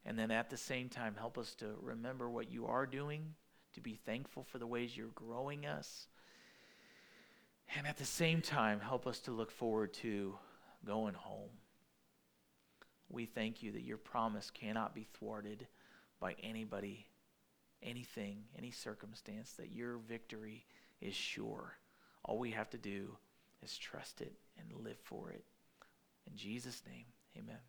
[0.06, 3.36] And then at the same time, help us to remember what you are doing,
[3.74, 6.08] to be thankful for the ways you're growing us.
[7.78, 10.38] And at the same time, help us to look forward to
[10.86, 11.50] going home.
[13.10, 15.68] We thank you that your promise cannot be thwarted
[16.20, 17.06] by anybody,
[17.82, 20.66] anything, any circumstance, that your victory
[21.00, 21.78] is sure.
[22.24, 23.18] All we have to do
[23.62, 25.44] is trust it and live for it.
[26.30, 27.06] In Jesus' name,
[27.38, 27.60] amen.